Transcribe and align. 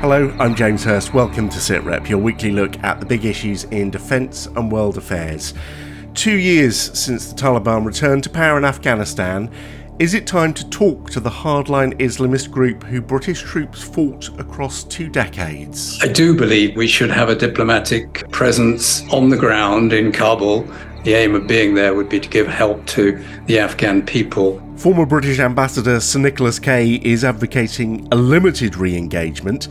Hello, 0.00 0.30
I'm 0.38 0.54
James 0.54 0.84
Hurst. 0.84 1.14
Welcome 1.14 1.48
to 1.48 1.58
SITREP, 1.58 2.10
your 2.10 2.18
weekly 2.18 2.52
look 2.52 2.78
at 2.84 3.00
the 3.00 3.06
big 3.06 3.24
issues 3.24 3.64
in 3.64 3.90
defence 3.90 4.44
and 4.44 4.70
world 4.70 4.98
affairs. 4.98 5.54
Two 6.12 6.36
years 6.36 6.76
since 6.76 7.32
the 7.32 7.34
Taliban 7.34 7.84
returned 7.84 8.22
to 8.24 8.30
power 8.30 8.58
in 8.58 8.64
Afghanistan, 8.66 9.50
is 9.98 10.12
it 10.12 10.26
time 10.26 10.52
to 10.52 10.68
talk 10.68 11.08
to 11.10 11.18
the 11.18 11.30
hardline 11.30 11.94
Islamist 11.98 12.50
group 12.50 12.84
who 12.84 13.00
British 13.00 13.40
troops 13.40 13.82
fought 13.82 14.28
across 14.38 14.84
two 14.84 15.08
decades? 15.08 15.98
I 16.02 16.08
do 16.08 16.36
believe 16.36 16.76
we 16.76 16.86
should 16.86 17.10
have 17.10 17.30
a 17.30 17.34
diplomatic 17.34 18.30
presence 18.30 19.02
on 19.10 19.30
the 19.30 19.36
ground 19.38 19.94
in 19.94 20.12
Kabul. 20.12 20.68
The 21.06 21.14
aim 21.14 21.36
of 21.36 21.46
being 21.46 21.74
there 21.74 21.94
would 21.94 22.08
be 22.08 22.18
to 22.18 22.28
give 22.28 22.48
help 22.48 22.84
to 22.86 23.24
the 23.46 23.60
Afghan 23.60 24.04
people. 24.04 24.60
Former 24.76 25.06
British 25.06 25.38
Ambassador 25.38 26.00
Sir 26.00 26.18
Nicholas 26.18 26.58
Kay 26.58 26.94
is 26.94 27.24
advocating 27.24 28.08
a 28.10 28.16
limited 28.16 28.74
re 28.74 28.96
engagement 28.96 29.68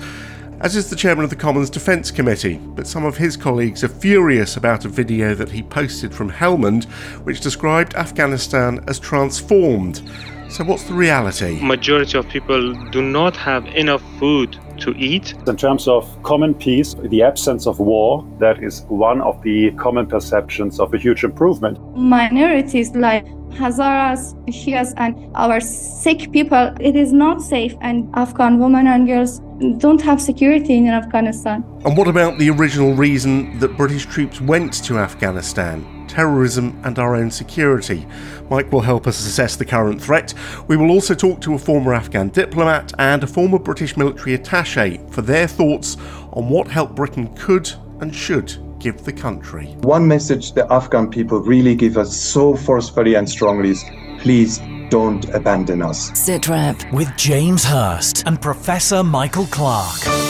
as 0.61 0.77
is 0.77 0.89
the 0.89 0.95
chairman 0.95 1.25
of 1.25 1.29
the 1.29 1.35
Commons 1.35 1.69
Defence 1.69 2.09
Committee. 2.09 2.57
But 2.57 2.87
some 2.87 3.03
of 3.03 3.17
his 3.17 3.35
colleagues 3.35 3.83
are 3.83 3.89
furious 3.89 4.55
about 4.55 4.85
a 4.85 4.87
video 4.87 5.35
that 5.35 5.51
he 5.51 5.61
posted 5.61 6.13
from 6.13 6.31
Helmand, 6.31 6.85
which 7.25 7.41
described 7.41 7.95
Afghanistan 7.95 8.81
as 8.87 8.97
transformed. 8.97 10.09
So, 10.47 10.63
what's 10.63 10.83
the 10.83 10.93
reality? 10.93 11.59
Majority 11.61 12.17
of 12.17 12.29
people 12.29 12.73
do 12.91 13.01
not 13.01 13.35
have 13.35 13.65
enough 13.65 14.01
food 14.19 14.57
to 14.79 14.91
eat. 14.97 15.33
In 15.47 15.57
terms 15.57 15.87
of 15.87 16.07
common 16.23 16.53
peace, 16.53 16.95
the 16.95 17.23
absence 17.23 17.67
of 17.67 17.79
war, 17.79 18.25
that 18.39 18.63
is 18.63 18.83
one 18.87 19.21
of 19.21 19.41
the 19.41 19.71
common 19.71 20.07
perceptions 20.07 20.79
of 20.79 20.93
a 20.93 20.97
huge 20.97 21.23
improvement. 21.23 21.79
Minorities 21.95 22.91
like 22.95 23.25
Hazaras, 23.55 24.35
Shias, 24.47 24.93
and 24.97 25.15
our 25.35 25.59
Sikh 25.59 26.31
people, 26.31 26.73
it 26.79 26.95
is 26.95 27.13
not 27.13 27.41
safe, 27.41 27.73
and 27.81 28.09
Afghan 28.15 28.59
women 28.59 28.87
and 28.87 29.07
girls 29.07 29.39
don't 29.77 30.01
have 30.01 30.21
security 30.21 30.73
in 30.73 30.87
Afghanistan. 30.87 31.63
And 31.85 31.97
what 31.97 32.07
about 32.07 32.37
the 32.37 32.49
original 32.49 32.93
reason 32.93 33.57
that 33.59 33.77
British 33.77 34.05
troops 34.05 34.41
went 34.41 34.73
to 34.85 34.97
Afghanistan? 34.97 35.94
Terrorism 36.15 36.79
and 36.85 36.97
our 36.97 37.13
own 37.13 37.29
security. 37.29 38.07
Mike 38.49 38.71
will 38.71 38.79
help 38.79 39.05
us 39.05 39.19
assess 39.27 39.57
the 39.57 39.65
current 39.65 40.01
threat. 40.01 40.33
We 40.65 40.77
will 40.77 40.89
also 40.89 41.13
talk 41.13 41.41
to 41.41 41.55
a 41.55 41.59
former 41.59 41.93
Afghan 41.93 42.29
diplomat 42.29 42.93
and 42.99 43.21
a 43.21 43.27
former 43.27 43.59
British 43.59 43.97
military 43.97 44.33
attache 44.33 45.01
for 45.11 45.21
their 45.21 45.45
thoughts 45.45 45.97
on 46.31 46.47
what 46.47 46.69
help 46.69 46.95
Britain 46.95 47.35
could 47.35 47.69
and 47.99 48.15
should 48.15 48.55
give 48.79 49.03
the 49.03 49.11
country. 49.11 49.65
One 49.81 50.07
message 50.07 50.53
the 50.53 50.65
Afghan 50.71 51.11
people 51.11 51.39
really 51.39 51.75
give 51.75 51.97
us 51.97 52.15
so 52.15 52.55
forcefully 52.55 53.15
and 53.15 53.29
strongly 53.29 53.71
is 53.71 53.83
please 54.19 54.61
don't 54.89 55.25
abandon 55.35 55.81
us. 55.81 56.11
SITREP 56.11 56.93
with 56.93 57.13
James 57.17 57.65
Hurst 57.65 58.23
and 58.25 58.41
Professor 58.41 59.03
Michael 59.03 59.47
Clarke. 59.47 60.24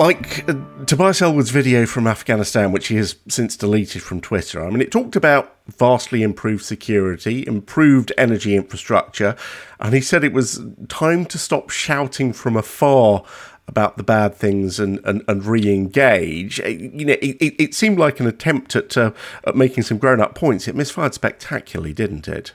Mike, 0.00 0.48
uh, 0.48 0.54
Tobias 0.86 1.20
Ellwood's 1.20 1.50
video 1.50 1.84
from 1.84 2.06
Afghanistan, 2.06 2.72
which 2.72 2.88
he 2.88 2.96
has 2.96 3.16
since 3.28 3.54
deleted 3.54 4.02
from 4.02 4.22
Twitter, 4.22 4.64
I 4.64 4.70
mean, 4.70 4.80
it 4.80 4.90
talked 4.90 5.14
about 5.14 5.54
vastly 5.68 6.22
improved 6.22 6.64
security, 6.64 7.46
improved 7.46 8.10
energy 8.16 8.56
infrastructure, 8.56 9.36
and 9.78 9.92
he 9.92 10.00
said 10.00 10.24
it 10.24 10.32
was 10.32 10.58
time 10.88 11.26
to 11.26 11.36
stop 11.36 11.68
shouting 11.68 12.32
from 12.32 12.56
afar 12.56 13.24
about 13.68 13.98
the 13.98 14.02
bad 14.02 14.34
things 14.34 14.80
and, 14.80 15.00
and, 15.04 15.22
and 15.28 15.44
re-engage. 15.44 16.60
Uh, 16.60 16.68
you 16.68 17.04
know, 17.04 17.16
it, 17.20 17.36
it, 17.38 17.62
it 17.62 17.74
seemed 17.74 17.98
like 17.98 18.20
an 18.20 18.26
attempt 18.26 18.74
at, 18.74 18.96
uh, 18.96 19.12
at 19.44 19.54
making 19.54 19.82
some 19.82 19.98
grown-up 19.98 20.34
points. 20.34 20.66
It 20.66 20.74
misfired 20.74 21.12
spectacularly, 21.12 21.92
didn't 21.92 22.26
it? 22.26 22.54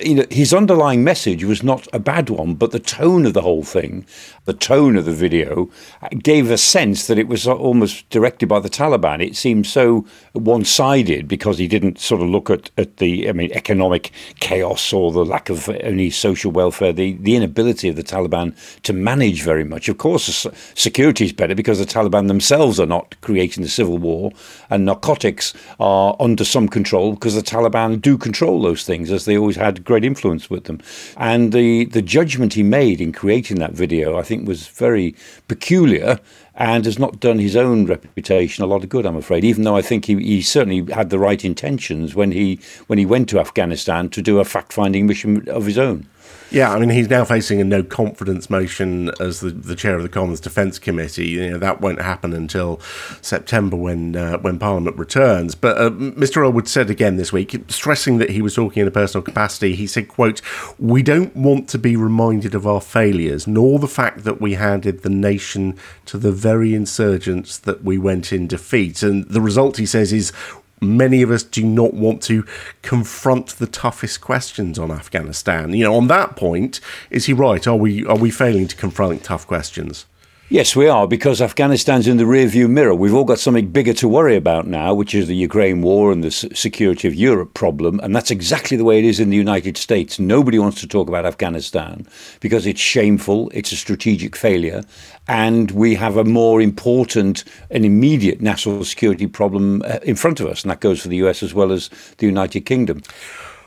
You 0.00 0.14
know, 0.14 0.26
his 0.30 0.52
underlying 0.54 1.04
message 1.04 1.44
was 1.44 1.62
not 1.62 1.86
a 1.92 1.98
bad 1.98 2.30
one, 2.30 2.54
but 2.54 2.70
the 2.70 2.78
tone 2.78 3.26
of 3.26 3.34
the 3.34 3.42
whole 3.42 3.62
thing, 3.62 4.04
the 4.44 4.52
tone 4.52 4.96
of 4.96 5.04
the 5.04 5.12
video, 5.12 5.70
uh, 6.02 6.08
gave 6.22 6.50
a 6.50 6.58
sense 6.58 7.06
that 7.06 7.18
it 7.18 7.28
was 7.28 7.46
uh, 7.46 7.54
almost 7.54 8.08
directed 8.10 8.48
by 8.48 8.60
the 8.60 8.70
Taliban. 8.70 9.24
It 9.24 9.36
seemed 9.36 9.66
so 9.66 10.04
one-sided 10.32 11.28
because 11.28 11.58
he 11.58 11.68
didn't 11.68 11.98
sort 11.98 12.22
of 12.22 12.28
look 12.28 12.50
at, 12.50 12.70
at 12.76 12.96
the, 12.96 13.28
I 13.28 13.32
mean, 13.32 13.52
economic 13.52 14.10
chaos 14.40 14.92
or 14.92 15.12
the 15.12 15.24
lack 15.24 15.50
of 15.50 15.68
any 15.68 16.10
social 16.10 16.50
welfare, 16.50 16.92
the, 16.92 17.12
the 17.14 17.36
inability 17.36 17.88
of 17.88 17.96
the 17.96 18.02
Taliban 18.02 18.56
to 18.82 18.92
manage 18.92 19.42
very 19.42 19.64
much. 19.64 19.88
Of 19.88 19.98
course, 19.98 20.46
security 20.74 21.24
is 21.24 21.32
better 21.32 21.54
because 21.54 21.78
the 21.78 21.84
Taliban 21.84 22.28
themselves 22.28 22.80
are 22.80 22.86
not 22.86 23.20
creating 23.20 23.62
the 23.62 23.68
civil 23.68 23.98
war, 23.98 24.32
and 24.70 24.84
narcotics 24.84 25.54
are 25.78 26.16
under 26.18 26.44
some 26.44 26.68
control 26.68 27.12
because 27.12 27.34
the 27.34 27.42
Taliban 27.42 28.00
do 28.00 28.16
control 28.18 28.62
those 28.62 28.84
things, 28.84 29.10
as 29.10 29.24
they 29.24 29.36
always 29.36 29.56
have 29.56 29.67
had 29.68 29.84
great 29.84 30.04
influence 30.04 30.50
with 30.50 30.64
them. 30.64 30.80
And 31.16 31.52
the, 31.52 31.84
the 31.86 32.02
judgment 32.02 32.54
he 32.54 32.62
made 32.62 33.00
in 33.00 33.12
creating 33.12 33.58
that 33.58 33.72
video, 33.72 34.18
I 34.18 34.22
think, 34.22 34.46
was 34.46 34.66
very 34.66 35.14
peculiar 35.46 36.18
and 36.54 36.84
has 36.84 36.98
not 36.98 37.20
done 37.20 37.38
his 37.38 37.54
own 37.54 37.86
reputation 37.86 38.64
a 38.64 38.66
lot 38.66 38.82
of 38.82 38.88
good, 38.88 39.06
I'm 39.06 39.16
afraid. 39.16 39.44
Even 39.44 39.62
though 39.62 39.76
I 39.76 39.82
think 39.82 40.06
he, 40.06 40.16
he 40.16 40.42
certainly 40.42 40.92
had 40.92 41.10
the 41.10 41.18
right 41.18 41.44
intentions 41.44 42.14
when 42.14 42.32
he 42.32 42.58
when 42.88 42.98
he 42.98 43.06
went 43.06 43.28
to 43.28 43.38
Afghanistan 43.38 44.08
to 44.10 44.20
do 44.20 44.40
a 44.40 44.44
fact 44.44 44.72
finding 44.72 45.06
mission 45.06 45.48
of 45.48 45.66
his 45.66 45.78
own. 45.78 46.08
Yeah, 46.50 46.72
I 46.72 46.78
mean, 46.78 46.88
he's 46.88 47.10
now 47.10 47.24
facing 47.24 47.60
a 47.60 47.64
no 47.64 47.82
confidence 47.82 48.48
motion 48.48 49.10
as 49.20 49.40
the, 49.40 49.50
the 49.50 49.76
chair 49.76 49.96
of 49.96 50.02
the 50.02 50.08
Commons 50.08 50.40
Defence 50.40 50.78
Committee. 50.78 51.28
You 51.28 51.50
know, 51.50 51.58
that 51.58 51.82
won't 51.82 52.00
happen 52.00 52.32
until 52.32 52.80
September 53.20 53.76
when 53.76 54.16
uh, 54.16 54.38
when 54.38 54.58
Parliament 54.58 54.96
returns. 54.96 55.54
But 55.54 55.76
uh, 55.76 55.90
Mr. 55.90 56.42
Ellwood 56.42 56.66
said 56.66 56.88
again 56.88 57.16
this 57.16 57.32
week, 57.32 57.54
stressing 57.68 58.16
that 58.18 58.30
he 58.30 58.40
was 58.40 58.54
talking 58.54 58.80
in 58.80 58.88
a 58.88 58.90
personal 58.90 59.22
capacity, 59.22 59.74
he 59.74 59.86
said, 59.86 60.08
quote, 60.08 60.40
We 60.78 61.02
don't 61.02 61.36
want 61.36 61.68
to 61.70 61.78
be 61.78 61.96
reminded 61.96 62.54
of 62.54 62.66
our 62.66 62.80
failures, 62.80 63.46
nor 63.46 63.78
the 63.78 63.86
fact 63.86 64.24
that 64.24 64.40
we 64.40 64.54
handed 64.54 65.02
the 65.02 65.10
nation 65.10 65.76
to 66.06 66.16
the 66.16 66.32
very 66.32 66.74
insurgents 66.74 67.58
that 67.58 67.84
we 67.84 67.98
went 67.98 68.32
in 68.32 68.46
defeat. 68.46 69.02
And 69.02 69.24
the 69.28 69.42
result, 69.42 69.76
he 69.76 69.86
says, 69.86 70.14
is 70.14 70.32
many 70.80 71.22
of 71.22 71.30
us 71.30 71.42
do 71.42 71.64
not 71.64 71.94
want 71.94 72.22
to 72.22 72.44
confront 72.82 73.58
the 73.58 73.66
toughest 73.66 74.20
questions 74.20 74.78
on 74.78 74.90
Afghanistan. 74.90 75.72
You 75.72 75.84
know, 75.84 75.94
on 75.94 76.08
that 76.08 76.36
point, 76.36 76.80
is 77.10 77.26
he 77.26 77.32
right? 77.32 77.66
Are 77.66 77.76
we 77.76 78.04
are 78.06 78.16
we 78.16 78.30
failing 78.30 78.68
to 78.68 78.76
confront 78.76 79.24
tough 79.24 79.46
questions? 79.46 80.06
Yes, 80.50 80.74
we 80.74 80.88
are, 80.88 81.06
because 81.06 81.42
Afghanistan's 81.42 82.08
in 82.08 82.16
the 82.16 82.24
rearview 82.24 82.70
mirror. 82.70 82.94
We've 82.94 83.12
all 83.12 83.24
got 83.24 83.38
something 83.38 83.70
bigger 83.70 83.92
to 83.92 84.08
worry 84.08 84.34
about 84.34 84.66
now, 84.66 84.94
which 84.94 85.14
is 85.14 85.28
the 85.28 85.36
Ukraine 85.36 85.82
war 85.82 86.10
and 86.10 86.24
the 86.24 86.30
security 86.30 87.06
of 87.06 87.14
Europe 87.14 87.52
problem. 87.52 88.00
And 88.02 88.16
that's 88.16 88.30
exactly 88.30 88.74
the 88.78 88.84
way 88.84 88.98
it 88.98 89.04
is 89.04 89.20
in 89.20 89.28
the 89.28 89.36
United 89.36 89.76
States. 89.76 90.18
Nobody 90.18 90.58
wants 90.58 90.80
to 90.80 90.88
talk 90.88 91.06
about 91.06 91.26
Afghanistan 91.26 92.06
because 92.40 92.66
it's 92.66 92.80
shameful, 92.80 93.50
it's 93.52 93.72
a 93.72 93.76
strategic 93.76 94.34
failure, 94.34 94.84
and 95.28 95.70
we 95.72 95.94
have 95.94 96.16
a 96.16 96.24
more 96.24 96.60
important 96.60 97.44
and 97.70 97.84
immediate 97.84 98.40
national 98.40 98.82
security 98.84 99.26
problem 99.26 99.82
uh, 99.82 99.98
in 100.02 100.16
front 100.16 100.40
of 100.40 100.46
us. 100.46 100.62
And 100.62 100.70
that 100.70 100.80
goes 100.80 101.02
for 101.02 101.08
the 101.08 101.16
US 101.16 101.42
as 101.42 101.52
well 101.52 101.70
as 101.70 101.90
the 102.16 102.26
United 102.26 102.62
Kingdom. 102.62 103.02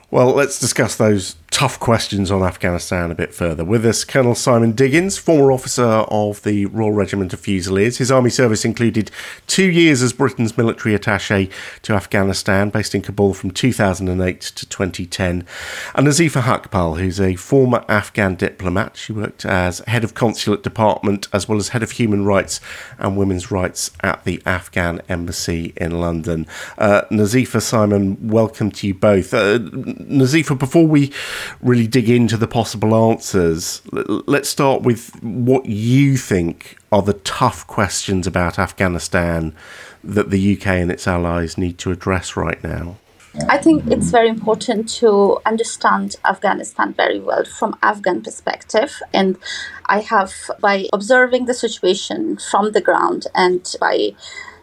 Well, 0.09 0.33
let's 0.33 0.59
discuss 0.59 0.97
those 0.97 1.35
tough 1.51 1.79
questions 1.79 2.31
on 2.31 2.41
Afghanistan 2.41 3.11
a 3.11 3.15
bit 3.15 3.33
further. 3.33 3.63
With 3.63 3.85
us, 3.85 4.05
Colonel 4.05 4.35
Simon 4.35 4.71
Diggins, 4.71 5.17
former 5.17 5.51
officer 5.51 5.83
of 5.83 6.41
the 6.43 6.65
Royal 6.67 6.93
Regiment 6.93 7.33
of 7.33 7.41
Fusiliers. 7.41 7.97
His 7.97 8.09
army 8.09 8.29
service 8.29 8.63
included 8.63 9.11
two 9.47 9.69
years 9.69 10.01
as 10.01 10.13
Britain's 10.13 10.57
military 10.57 10.95
attache 10.95 11.49
to 11.83 11.93
Afghanistan, 11.93 12.69
based 12.69 12.95
in 12.95 13.01
Kabul 13.01 13.33
from 13.33 13.51
2008 13.51 14.41
to 14.41 14.65
2010. 14.65 15.45
And 15.93 16.07
Nazifa 16.07 16.41
Haqpal, 16.41 16.97
who's 16.97 17.19
a 17.19 17.35
former 17.35 17.83
Afghan 17.89 18.35
diplomat. 18.35 18.95
She 18.95 19.11
worked 19.11 19.45
as 19.45 19.79
head 19.79 20.05
of 20.05 20.13
consulate 20.13 20.63
department 20.63 21.27
as 21.33 21.49
well 21.49 21.57
as 21.57 21.69
head 21.69 21.83
of 21.83 21.91
human 21.91 22.25
rights 22.25 22.61
and 22.97 23.17
women's 23.17 23.51
rights 23.51 23.91
at 24.01 24.23
the 24.23 24.41
Afghan 24.45 25.01
embassy 25.09 25.73
in 25.75 25.99
London. 25.99 26.47
Uh, 26.77 27.01
Nazifa, 27.11 27.61
Simon, 27.61 28.29
welcome 28.29 28.71
to 28.71 28.87
you 28.87 28.93
both. 28.93 29.33
Uh, 29.33 29.59
Nazifa, 29.59 30.57
before 30.57 30.87
we 30.87 31.11
really 31.61 31.87
dig 31.87 32.09
into 32.09 32.37
the 32.37 32.47
possible 32.47 32.93
answers, 33.11 33.81
let's 33.91 34.49
start 34.49 34.81
with 34.81 35.21
what 35.23 35.65
you 35.65 36.17
think 36.17 36.77
are 36.91 37.01
the 37.01 37.13
tough 37.13 37.65
questions 37.67 38.27
about 38.27 38.59
Afghanistan 38.59 39.55
that 40.03 40.29
the 40.29 40.57
UK 40.57 40.67
and 40.67 40.91
its 40.91 41.07
allies 41.07 41.57
need 41.57 41.77
to 41.79 41.91
address 41.91 42.35
right 42.35 42.63
now. 42.63 42.97
I 43.47 43.57
think 43.57 43.87
it's 43.87 44.11
very 44.11 44.27
important 44.27 44.89
to 44.99 45.39
understand 45.45 46.17
Afghanistan 46.25 46.93
very 46.93 47.19
well 47.19 47.45
from 47.45 47.77
Afghan 47.81 48.21
perspective 48.21 49.01
and 49.13 49.37
I 49.85 50.01
have 50.01 50.33
by 50.59 50.89
observing 50.91 51.45
the 51.45 51.53
situation 51.53 52.37
from 52.37 52.73
the 52.73 52.81
ground 52.81 53.27
and 53.33 53.63
by 53.79 54.15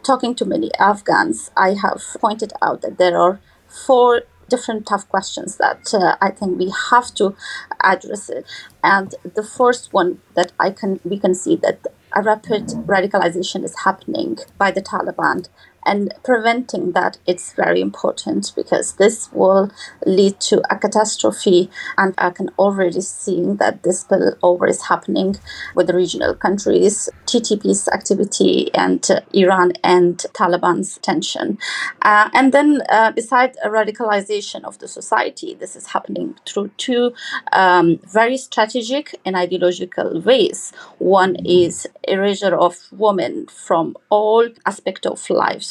talking 0.03 0.35
to 0.35 0.45
many 0.45 0.71
Afghans 0.79 1.51
I 1.57 1.75
have 1.81 2.03
pointed 2.21 2.53
out 2.61 2.83
that 2.83 2.99
there 2.99 3.19
are 3.19 3.41
four 3.87 4.23
different 4.49 4.87
tough 4.87 5.09
questions 5.09 5.57
that 5.59 5.93
uh, 5.95 6.17
I 6.21 6.31
think 6.31 6.59
we 6.59 6.73
have 6.91 7.15
to 7.15 7.35
address 7.83 8.29
it. 8.29 8.45
And 8.83 9.15
the 9.35 9.43
first 9.43 9.93
one 9.93 10.21
that 10.35 10.53
I 10.59 10.71
can 10.71 11.01
we 11.05 11.19
can 11.19 11.35
see 11.35 11.57
that 11.57 11.87
a 12.17 12.23
rapid 12.23 12.69
radicalization 12.87 13.65
is 13.65 13.81
happening 13.85 14.39
by 14.57 14.71
the 14.71 14.83
Taliban 14.83 15.49
and 15.87 16.13
preventing 16.25 16.93
that 16.93 17.19
it's 17.27 17.53
very 17.53 17.81
important 17.81 18.53
because 18.57 18.95
this 18.95 19.31
will 19.33 19.71
lead 20.07 20.39
to 20.41 20.63
a 20.71 20.79
catastrophe 20.79 21.71
and 21.97 22.15
i 22.19 22.31
can 22.31 22.49
already 22.59 23.01
see 23.01 23.43
that 23.55 23.83
this 23.83 24.05
spillover 24.05 24.69
is 24.69 24.83
happening 24.87 25.37
with 25.75 25.87
the 25.87 25.95
regional 25.95 26.35
countries 26.35 27.09
ttp's 27.27 27.89
activity 27.89 28.73
and 28.75 29.11
uh, 29.11 29.21
iran 29.33 29.73
and 29.85 30.19
taliban's 30.33 30.99
tension. 30.99 31.59
Uh, 32.03 32.29
and 32.33 32.53
then 32.53 32.83
uh, 32.89 33.11
besides 33.13 33.57
radicalization 33.65 34.65
of 34.65 34.79
the 34.79 34.89
society 34.89 35.55
this 35.55 35.77
is 35.77 35.89
happening 35.89 36.37
through 36.47 36.69
two 36.77 37.13
um, 37.53 37.99
very 38.05 38.37
strategic 38.37 39.19
and 39.25 39.37
ideological 39.37 40.21
ways. 40.21 40.73
One 40.99 41.37
is 41.37 41.87
erasure 42.07 42.57
of 42.57 42.77
women 42.93 43.47
from 43.47 43.97
all 44.09 44.49
aspects 44.67 45.07
of 45.07 45.19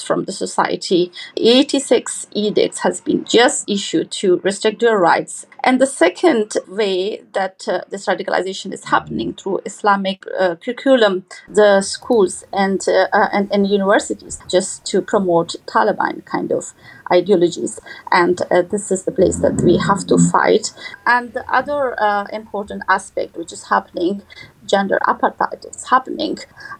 from 0.01 0.25
the 0.25 0.31
society. 0.31 1.11
86 1.35 2.27
edicts 2.31 2.79
has 2.79 3.01
been 3.01 3.25
just 3.25 3.69
issued 3.69 4.11
to 4.11 4.37
restrict 4.37 4.81
their 4.81 4.97
rights. 4.97 5.45
And 5.63 5.81
the 5.81 5.87
second 5.87 6.53
way 6.67 7.23
that 7.33 7.67
uh, 7.67 7.81
this 7.89 8.05
radicalization 8.05 8.73
is 8.73 8.85
happening 8.85 9.33
through 9.33 9.61
Islamic 9.65 10.23
uh, 10.39 10.55
curriculum, 10.55 11.25
the 11.49 11.81
schools 11.81 12.45
and, 12.53 12.81
uh, 12.87 13.07
uh 13.11 13.29
and, 13.33 13.51
and 13.51 13.67
universities, 13.67 14.39
just 14.49 14.85
to 14.85 15.01
promote 15.01 15.55
Taliban 15.65 16.23
kind 16.25 16.51
of 16.51 16.73
ideologies. 17.11 17.79
And 18.11 18.41
uh, 18.51 18.61
this 18.61 18.91
is 18.91 19.03
the 19.03 19.11
place 19.11 19.37
that 19.37 19.61
we 19.61 19.77
have 19.77 20.05
to 20.07 20.17
fight. 20.31 20.71
And 21.05 21.33
the 21.33 21.49
other 21.51 22.01
uh, 22.01 22.25
important 22.31 22.83
aspect 22.89 23.35
which 23.37 23.51
is 23.51 23.69
happening, 23.69 24.21
gender 24.65 24.99
apartheid 25.07 25.69
is 25.69 25.89
happening. 25.89 26.37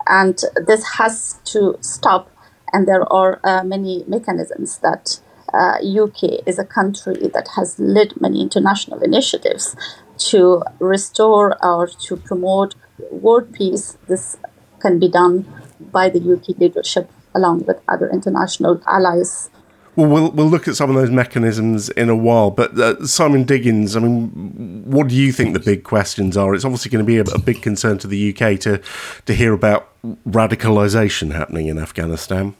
And 0.08 0.40
this 0.66 0.84
has 0.98 1.40
to 1.46 1.78
stop 1.82 2.32
and 2.74 2.88
there 2.88 3.12
are 3.12 3.40
uh, 3.44 3.64
many 3.64 4.04
mechanisms 4.08 4.80
that 4.80 5.20
uh, 5.54 5.78
UK 5.82 6.44
is 6.46 6.60
a 6.60 6.66
country 6.66 7.30
that 7.34 7.50
has 7.56 7.80
led 7.80 8.20
many 8.20 8.42
international 8.42 9.00
initiatives 9.00 9.76
to 10.18 10.64
restore 10.80 11.58
or 11.64 11.88
to 11.88 12.18
promote 12.18 12.76
world 13.12 13.54
peace. 13.54 13.98
This 14.08 14.38
can 14.80 15.00
be 15.00 15.08
done 15.08 15.46
by 15.80 16.10
the 16.10 16.20
UK 16.20 16.58
leadership 16.58 17.10
along 17.34 17.66
with 17.66 17.80
other 17.88 18.10
international 18.10 18.82
allies. 18.88 19.50
Well, 19.98 20.08
we'll 20.08 20.32
we'll 20.32 20.48
look 20.48 20.68
at 20.68 20.76
some 20.76 20.92
of 20.92 20.96
those 20.96 21.10
mechanisms 21.10 21.90
in 21.90 22.08
a 22.08 22.16
while. 22.16 22.52
But 22.52 22.78
uh, 22.78 23.04
Simon 23.08 23.46
Diggins, 23.46 23.96
I 23.96 24.00
mean, 24.00 24.84
what 24.86 25.08
do 25.08 25.16
you 25.16 25.32
think 25.32 25.54
the 25.54 25.60
big 25.60 25.84
questions 25.84 26.38
are? 26.38 26.54
It's 26.54 26.64
obviously 26.64 26.92
going 26.92 27.04
to 27.04 27.08
be 27.08 27.18
a, 27.18 27.24
a 27.34 27.40
big 27.40 27.64
concern 27.64 27.98
to 27.98 28.08
the 28.08 28.30
UK 28.30 28.60
to 28.60 28.80
to 29.26 29.34
hear 29.34 29.54
about 29.54 29.90
radicalisation 30.30 31.34
happening 31.34 31.66
in 31.66 31.80
Afghanistan. 31.80 32.56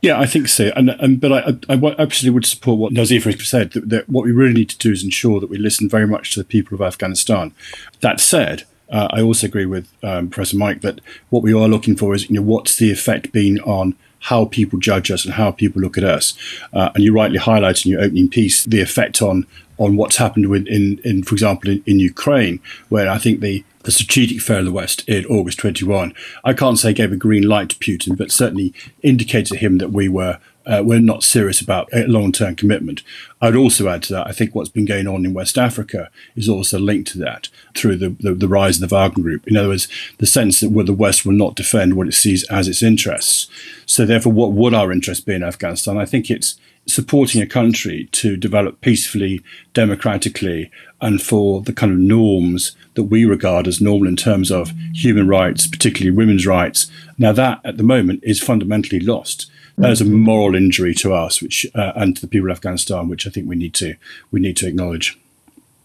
Yeah, 0.00 0.18
I 0.18 0.24
think 0.24 0.48
so. 0.48 0.72
And, 0.74 0.90
and 0.98 1.20
but 1.20 1.32
I, 1.32 1.72
I, 1.72 1.94
absolutely 1.98 2.30
would 2.30 2.46
support 2.46 2.78
what 2.78 2.96
has 2.96 3.10
said. 3.48 3.72
That, 3.72 3.88
that, 3.90 4.08
what 4.08 4.24
we 4.24 4.32
really 4.32 4.54
need 4.54 4.70
to 4.70 4.78
do 4.78 4.90
is 4.90 5.04
ensure 5.04 5.38
that 5.40 5.50
we 5.50 5.58
listen 5.58 5.88
very 5.88 6.08
much 6.08 6.32
to 6.32 6.40
the 6.40 6.44
people 6.44 6.74
of 6.74 6.80
Afghanistan. 6.80 7.54
That 8.00 8.18
said, 8.18 8.64
uh, 8.90 9.06
I 9.10 9.22
also 9.22 9.46
agree 9.46 9.66
with 9.66 9.88
um, 10.02 10.28
Professor 10.28 10.56
Mike 10.56 10.80
that 10.80 11.00
what 11.30 11.44
we 11.44 11.52
are 11.52 11.68
looking 11.68 11.96
for 11.96 12.14
is, 12.14 12.28
you 12.28 12.34
know, 12.34 12.42
what's 12.42 12.76
the 12.78 12.90
effect 12.90 13.30
been 13.30 13.60
on 13.60 13.94
how 14.22 14.46
people 14.46 14.78
judge 14.78 15.10
us 15.10 15.24
and 15.24 15.34
how 15.34 15.50
people 15.50 15.82
look 15.82 15.98
at 15.98 16.04
us. 16.04 16.34
Uh, 16.72 16.90
and 16.94 17.04
you 17.04 17.12
rightly 17.12 17.38
highlight 17.38 17.84
in 17.84 17.92
your 17.92 18.00
opening 18.00 18.28
piece 18.28 18.64
the 18.64 18.80
effect 18.80 19.20
on 19.20 19.46
on 19.78 19.96
what's 19.96 20.16
happened 20.16 20.48
with, 20.48 20.66
in, 20.68 21.00
in, 21.02 21.24
for 21.24 21.34
example, 21.34 21.70
in, 21.70 21.82
in 21.86 21.98
Ukraine, 21.98 22.60
where 22.88 23.08
I 23.08 23.18
think 23.18 23.40
the 23.40 23.64
the 23.82 23.90
Strategic 23.90 24.38
Affair 24.38 24.60
of 24.60 24.64
the 24.64 24.72
West 24.72 25.08
in 25.08 25.26
August 25.26 25.58
21. 25.58 26.14
I 26.44 26.52
can't 26.52 26.78
say 26.78 26.92
gave 26.92 27.10
a 27.10 27.16
green 27.16 27.48
light 27.48 27.70
to 27.70 27.76
Putin, 27.76 28.16
but 28.16 28.30
certainly 28.30 28.72
indicated 29.02 29.48
to 29.48 29.56
him 29.56 29.78
that 29.78 29.90
we 29.90 30.08
were 30.08 30.38
uh, 30.66 30.82
we're 30.84 31.00
not 31.00 31.22
serious 31.22 31.60
about 31.60 31.88
a 31.92 32.06
long-term 32.06 32.56
commitment. 32.56 33.02
I'd 33.40 33.56
also 33.56 33.88
add 33.88 34.02
to 34.04 34.12
that, 34.14 34.26
I 34.26 34.32
think 34.32 34.54
what's 34.54 34.68
been 34.68 34.84
going 34.84 35.06
on 35.06 35.24
in 35.24 35.34
West 35.34 35.58
Africa 35.58 36.10
is 36.36 36.48
also 36.48 36.78
linked 36.78 37.10
to 37.12 37.18
that 37.18 37.48
through 37.74 37.96
the, 37.96 38.10
the, 38.20 38.34
the 38.34 38.48
rise 38.48 38.80
of 38.80 38.88
the 38.88 38.94
Wagner 38.94 39.22
Group. 39.22 39.46
In 39.46 39.56
other 39.56 39.68
words, 39.68 39.88
the 40.18 40.26
sense 40.26 40.60
that 40.60 40.68
the 40.68 40.92
West 40.92 41.26
will 41.26 41.32
not 41.32 41.56
defend 41.56 41.94
what 41.94 42.08
it 42.08 42.14
sees 42.14 42.44
as 42.44 42.68
its 42.68 42.82
interests. 42.82 43.48
So 43.86 44.06
therefore, 44.06 44.32
what 44.32 44.52
would 44.52 44.74
our 44.74 44.92
interest 44.92 45.26
be 45.26 45.34
in 45.34 45.42
Afghanistan? 45.42 45.98
I 45.98 46.06
think 46.06 46.30
it's 46.30 46.56
supporting 46.86 47.40
a 47.40 47.46
country 47.46 48.08
to 48.12 48.36
develop 48.36 48.80
peacefully, 48.80 49.40
democratically, 49.72 50.70
and 51.00 51.22
for 51.22 51.62
the 51.62 51.72
kind 51.72 51.92
of 51.92 51.98
norms 51.98 52.76
that 52.94 53.04
we 53.04 53.24
regard 53.24 53.66
as 53.66 53.80
normal 53.80 54.08
in 54.08 54.16
terms 54.16 54.50
of 54.50 54.72
human 54.92 55.28
rights, 55.28 55.66
particularly 55.66 56.16
women's 56.16 56.46
rights. 56.46 56.90
Now, 57.18 57.32
that 57.32 57.60
at 57.64 57.76
the 57.76 57.82
moment 57.82 58.20
is 58.22 58.42
fundamentally 58.42 59.00
lost. 59.00 59.50
Is 59.78 60.00
a 60.00 60.04
moral 60.04 60.54
injury 60.54 60.94
to 60.96 61.12
us, 61.14 61.40
which 61.42 61.66
uh, 61.74 61.92
and 61.96 62.14
to 62.14 62.20
the 62.20 62.28
people 62.28 62.50
of 62.50 62.56
Afghanistan, 62.56 63.08
which 63.08 63.26
I 63.26 63.30
think 63.30 63.48
we 63.48 63.56
need 63.56 63.74
to 63.74 63.96
we 64.30 64.40
need 64.40 64.56
to 64.58 64.68
acknowledge. 64.68 65.18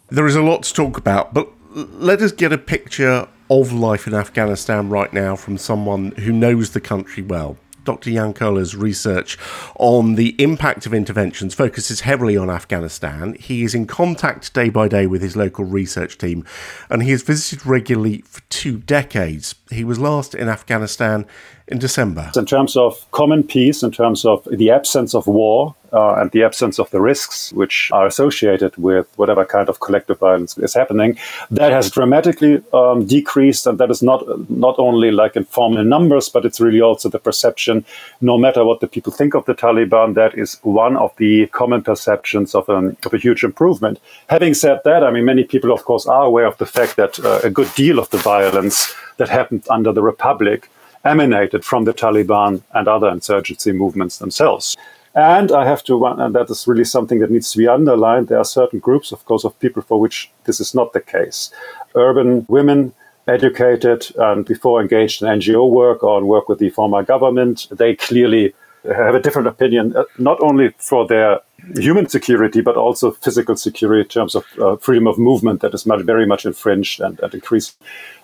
There 0.09 0.27
is 0.27 0.35
a 0.35 0.41
lot 0.41 0.63
to 0.63 0.73
talk 0.73 0.97
about, 0.97 1.33
but 1.33 1.49
let 1.73 2.21
us 2.21 2.31
get 2.31 2.53
a 2.53 2.57
picture 2.57 3.27
of 3.49 3.71
life 3.71 4.07
in 4.07 4.13
Afghanistan 4.13 4.89
right 4.89 5.11
now 5.11 5.35
from 5.35 5.57
someone 5.57 6.11
who 6.11 6.31
knows 6.31 6.71
the 6.71 6.81
country 6.81 7.23
well. 7.23 7.57
Dr. 7.87 8.11
Jan 8.11 8.33
Koehler's 8.33 8.75
research 8.75 9.37
on 9.79 10.15
the 10.15 10.35
impact 10.43 10.85
of 10.85 10.93
interventions 10.93 11.53
focuses 11.53 12.01
heavily 12.01 12.35
on 12.35 12.49
Afghanistan. 12.49 13.33
He 13.39 13.63
is 13.63 13.73
in 13.73 13.87
contact 13.87 14.53
day 14.53 14.69
by 14.69 14.89
day 14.89 15.07
with 15.07 15.21
his 15.21 15.37
local 15.37 15.63
research 15.63 16.17
team 16.17 16.43
and 16.89 17.01
he 17.01 17.11
has 17.11 17.21
visited 17.21 17.65
regularly 17.65 18.23
for 18.23 18.41
two 18.49 18.79
decades. 18.79 19.55
He 19.71 19.85
was 19.85 19.99
last 19.99 20.35
in 20.35 20.49
Afghanistan 20.49 21.25
in 21.67 21.79
December. 21.79 22.31
In 22.35 22.45
terms 22.45 22.75
of 22.77 23.05
common 23.11 23.43
peace, 23.43 23.83
in 23.83 23.91
terms 23.91 24.25
of 24.25 24.47
the 24.51 24.71
absence 24.71 25.13
of 25.13 25.27
war, 25.27 25.75
uh, 25.93 26.15
and 26.15 26.31
the 26.31 26.43
absence 26.43 26.79
of 26.79 26.89
the 26.91 26.99
risks 26.99 27.53
which 27.53 27.89
are 27.93 28.05
associated 28.05 28.75
with 28.77 29.07
whatever 29.15 29.45
kind 29.45 29.69
of 29.69 29.79
collective 29.79 30.19
violence 30.19 30.57
is 30.57 30.73
happening, 30.73 31.17
that 31.51 31.71
has 31.71 31.89
dramatically 31.89 32.61
um, 32.73 33.05
decreased, 33.05 33.65
and 33.67 33.77
that 33.79 33.89
is 33.89 34.01
not 34.01 34.23
not 34.49 34.75
only 34.77 35.11
like 35.11 35.35
in 35.35 35.45
formal 35.45 35.83
numbers, 35.83 36.29
but 36.29 36.45
it's 36.45 36.59
really 36.59 36.81
also 36.81 37.09
the 37.09 37.19
perception. 37.19 37.85
No 38.21 38.37
matter 38.37 38.65
what 38.65 38.79
the 38.79 38.87
people 38.87 39.13
think 39.13 39.33
of 39.33 39.45
the 39.45 39.55
Taliban, 39.55 40.13
that 40.15 40.37
is 40.37 40.59
one 40.63 40.97
of 40.97 41.15
the 41.17 41.47
common 41.47 41.81
perceptions 41.81 42.53
of, 42.53 42.67
an, 42.69 42.97
of 43.05 43.13
a 43.13 43.17
huge 43.17 43.43
improvement. 43.43 43.99
Having 44.29 44.55
said 44.55 44.79
that, 44.83 45.03
I 45.03 45.11
mean, 45.11 45.25
many 45.25 45.43
people, 45.43 45.71
of 45.71 45.85
course, 45.85 46.05
are 46.05 46.23
aware 46.23 46.45
of 46.45 46.57
the 46.57 46.65
fact 46.65 46.95
that 46.97 47.19
uh, 47.19 47.39
a 47.43 47.49
good 47.49 47.73
deal 47.75 47.99
of 47.99 48.09
the 48.09 48.17
violence 48.17 48.93
that 49.17 49.29
happened 49.29 49.65
under 49.69 49.91
the 49.91 50.01
Republic 50.01 50.69
emanated 51.05 51.63
from 51.63 51.85
the 51.85 51.93
Taliban 51.93 52.61
and 52.73 52.87
other 52.87 53.09
insurgency 53.09 53.71
movements 53.71 54.17
themselves. 54.17 54.75
And 55.15 55.51
I 55.51 55.65
have 55.65 55.83
to, 55.85 56.05
and 56.05 56.35
that 56.35 56.49
is 56.49 56.67
really 56.67 56.83
something 56.83 57.19
that 57.19 57.31
needs 57.31 57.51
to 57.51 57.57
be 57.57 57.67
underlined. 57.67 58.27
There 58.27 58.37
are 58.37 58.45
certain 58.45 58.79
groups, 58.79 59.11
of 59.11 59.25
course, 59.25 59.43
of 59.43 59.59
people 59.59 59.81
for 59.81 59.99
which 59.99 60.29
this 60.43 60.59
is 60.59 60.75
not 60.75 60.93
the 60.93 61.01
case. 61.01 61.51
Urban 61.95 62.45
women, 62.49 62.93
educated, 63.27 64.07
and 64.17 64.45
before 64.45 64.79
engaged 64.79 65.23
in 65.23 65.27
NGO 65.27 65.69
work 65.71 66.03
or 66.03 66.23
work 66.23 66.47
with 66.47 66.59
the 66.59 66.69
former 66.69 67.03
government, 67.03 67.67
they 67.71 67.95
clearly 67.95 68.53
have 68.85 69.15
a 69.15 69.21
different 69.21 69.47
opinion, 69.47 69.95
uh, 69.95 70.03
not 70.17 70.41
only 70.41 70.69
for 70.77 71.07
their 71.07 71.39
human 71.75 72.07
security, 72.07 72.61
but 72.61 72.77
also 72.77 73.11
physical 73.11 73.55
security 73.55 74.01
in 74.01 74.07
terms 74.07 74.35
of 74.35 74.45
uh, 74.59 74.75
freedom 74.77 75.07
of 75.07 75.17
movement 75.17 75.61
that 75.61 75.73
is 75.73 75.83
very 75.83 76.25
much 76.25 76.45
infringed 76.45 77.01
and, 77.01 77.19
and 77.19 77.33
increased. 77.33 77.77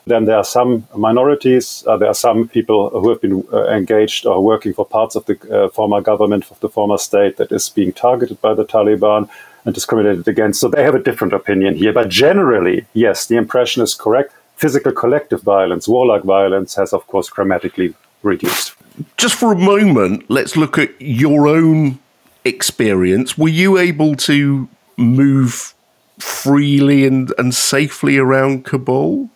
Then 0.05 0.25
there 0.25 0.37
are 0.37 0.43
some 0.43 0.87
minorities. 0.95 1.83
Uh, 1.87 1.97
there 1.97 2.09
are 2.09 2.13
some 2.13 2.47
people 2.47 2.89
who 2.89 3.09
have 3.09 3.21
been 3.21 3.43
uh, 3.51 3.67
engaged 3.67 4.25
or 4.25 4.43
working 4.43 4.73
for 4.73 4.85
parts 4.85 5.15
of 5.15 5.25
the 5.25 5.37
uh, 5.51 5.69
former 5.69 6.01
government, 6.01 6.49
of 6.51 6.59
the 6.59 6.69
former 6.69 6.97
state 6.97 7.37
that 7.37 7.51
is 7.51 7.69
being 7.69 7.93
targeted 7.93 8.39
by 8.41 8.53
the 8.53 8.65
Taliban 8.65 9.29
and 9.65 9.73
discriminated 9.73 10.27
against. 10.27 10.59
So 10.59 10.67
they 10.67 10.83
have 10.83 10.95
a 10.95 11.03
different 11.03 11.33
opinion 11.33 11.75
here. 11.75 11.93
But 11.93 12.09
generally, 12.09 12.85
yes, 12.93 13.27
the 13.27 13.37
impression 13.37 13.81
is 13.81 13.93
correct. 13.95 14.33
Physical 14.57 14.91
collective 14.91 15.41
violence, 15.41 15.87
warlike 15.87 16.23
violence, 16.23 16.75
has 16.75 16.93
of 16.93 17.07
course 17.07 17.29
dramatically 17.29 17.93
reduced. 18.21 18.75
Just 19.17 19.35
for 19.35 19.51
a 19.51 19.57
moment, 19.57 20.29
let's 20.29 20.55
look 20.55 20.77
at 20.77 20.99
your 21.01 21.47
own 21.47 21.99
experience. 22.45 23.37
Were 23.37 23.49
you 23.49 23.77
able 23.77 24.15
to 24.15 24.67
move 24.97 25.73
freely 26.19 27.05
and, 27.05 27.33
and 27.37 27.53
safely 27.53 28.17
around 28.17 28.65
Kabul? 28.65 29.29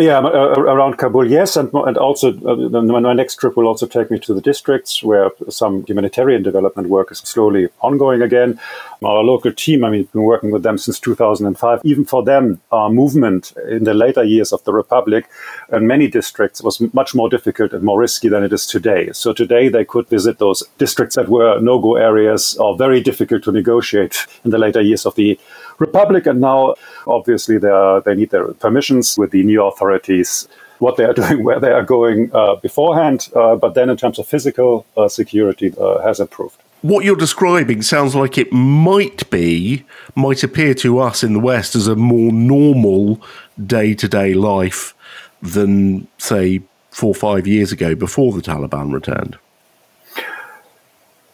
Yeah, 0.00 0.18
uh, 0.18 0.54
around 0.58 0.98
Kabul, 0.98 1.30
yes, 1.30 1.56
and 1.56 1.72
and 1.72 1.96
also 1.96 2.32
uh, 2.48 2.82
my 2.82 3.12
next 3.12 3.36
trip 3.36 3.56
will 3.56 3.68
also 3.68 3.86
take 3.86 4.10
me 4.10 4.18
to 4.18 4.34
the 4.34 4.40
districts 4.40 5.04
where 5.04 5.30
some 5.48 5.84
humanitarian 5.86 6.42
development 6.42 6.88
work 6.88 7.12
is 7.12 7.18
slowly 7.18 7.68
ongoing 7.80 8.20
again. 8.20 8.58
Our 9.04 9.22
local 9.22 9.52
team, 9.52 9.84
I 9.84 9.90
mean, 9.90 10.08
been 10.12 10.22
working 10.22 10.50
with 10.50 10.64
them 10.64 10.78
since 10.78 10.98
2005. 10.98 11.82
Even 11.84 12.04
for 12.04 12.24
them, 12.24 12.60
our 12.72 12.90
movement 12.90 13.52
in 13.70 13.84
the 13.84 13.94
later 13.94 14.24
years 14.24 14.52
of 14.52 14.64
the 14.64 14.72
republic, 14.72 15.28
in 15.72 15.86
many 15.86 16.08
districts, 16.08 16.60
was 16.60 16.80
much 16.92 17.14
more 17.14 17.28
difficult 17.28 17.72
and 17.72 17.84
more 17.84 18.00
risky 18.00 18.28
than 18.28 18.42
it 18.42 18.52
is 18.52 18.66
today. 18.66 19.10
So 19.12 19.32
today 19.32 19.68
they 19.68 19.84
could 19.84 20.08
visit 20.08 20.38
those 20.38 20.64
districts 20.76 21.14
that 21.14 21.28
were 21.28 21.60
no-go 21.60 21.94
areas 21.94 22.56
or 22.58 22.76
very 22.76 23.00
difficult 23.00 23.44
to 23.44 23.52
negotiate 23.52 24.26
in 24.44 24.50
the 24.50 24.58
later 24.58 24.80
years 24.80 25.06
of 25.06 25.14
the 25.14 25.38
republic, 25.78 26.26
and 26.26 26.40
now 26.40 26.74
obviously 27.06 27.58
they 27.58 27.68
are, 27.68 28.00
they 28.00 28.14
need 28.14 28.30
their 28.30 28.52
permissions 28.54 29.16
with 29.18 29.30
the 29.30 29.42
new 29.42 29.64
authorities 29.64 30.48
what 30.78 30.96
they 30.96 31.04
are 31.04 31.12
doing, 31.22 31.44
where 31.44 31.60
they 31.60 31.70
are 31.70 31.82
going 31.82 32.30
uh, 32.34 32.56
beforehand. 32.56 33.28
Uh, 33.34 33.56
but 33.56 33.74
then, 33.74 33.90
in 33.90 33.96
terms 33.96 34.18
of 34.18 34.26
physical 34.26 34.86
uh, 34.96 35.08
security, 35.08 35.72
uh, 35.78 36.00
has 36.02 36.20
improved. 36.20 36.60
What 36.82 37.04
you're 37.06 37.16
describing 37.16 37.80
sounds 37.80 38.14
like 38.14 38.36
it 38.36 38.52
might 38.52 39.28
be, 39.30 39.84
might 40.14 40.42
appear 40.42 40.74
to 40.74 40.98
us 40.98 41.24
in 41.24 41.32
the 41.32 41.40
West 41.40 41.74
as 41.74 41.88
a 41.88 41.96
more 41.96 42.30
normal 42.30 43.22
day 43.66 43.94
to 43.94 44.06
day 44.06 44.34
life 44.34 44.94
than, 45.40 46.06
say, 46.18 46.60
four 46.90 47.10
or 47.10 47.14
five 47.14 47.46
years 47.46 47.72
ago 47.72 47.94
before 47.94 48.32
the 48.32 48.42
Taliban 48.42 48.92
returned. 48.92 49.38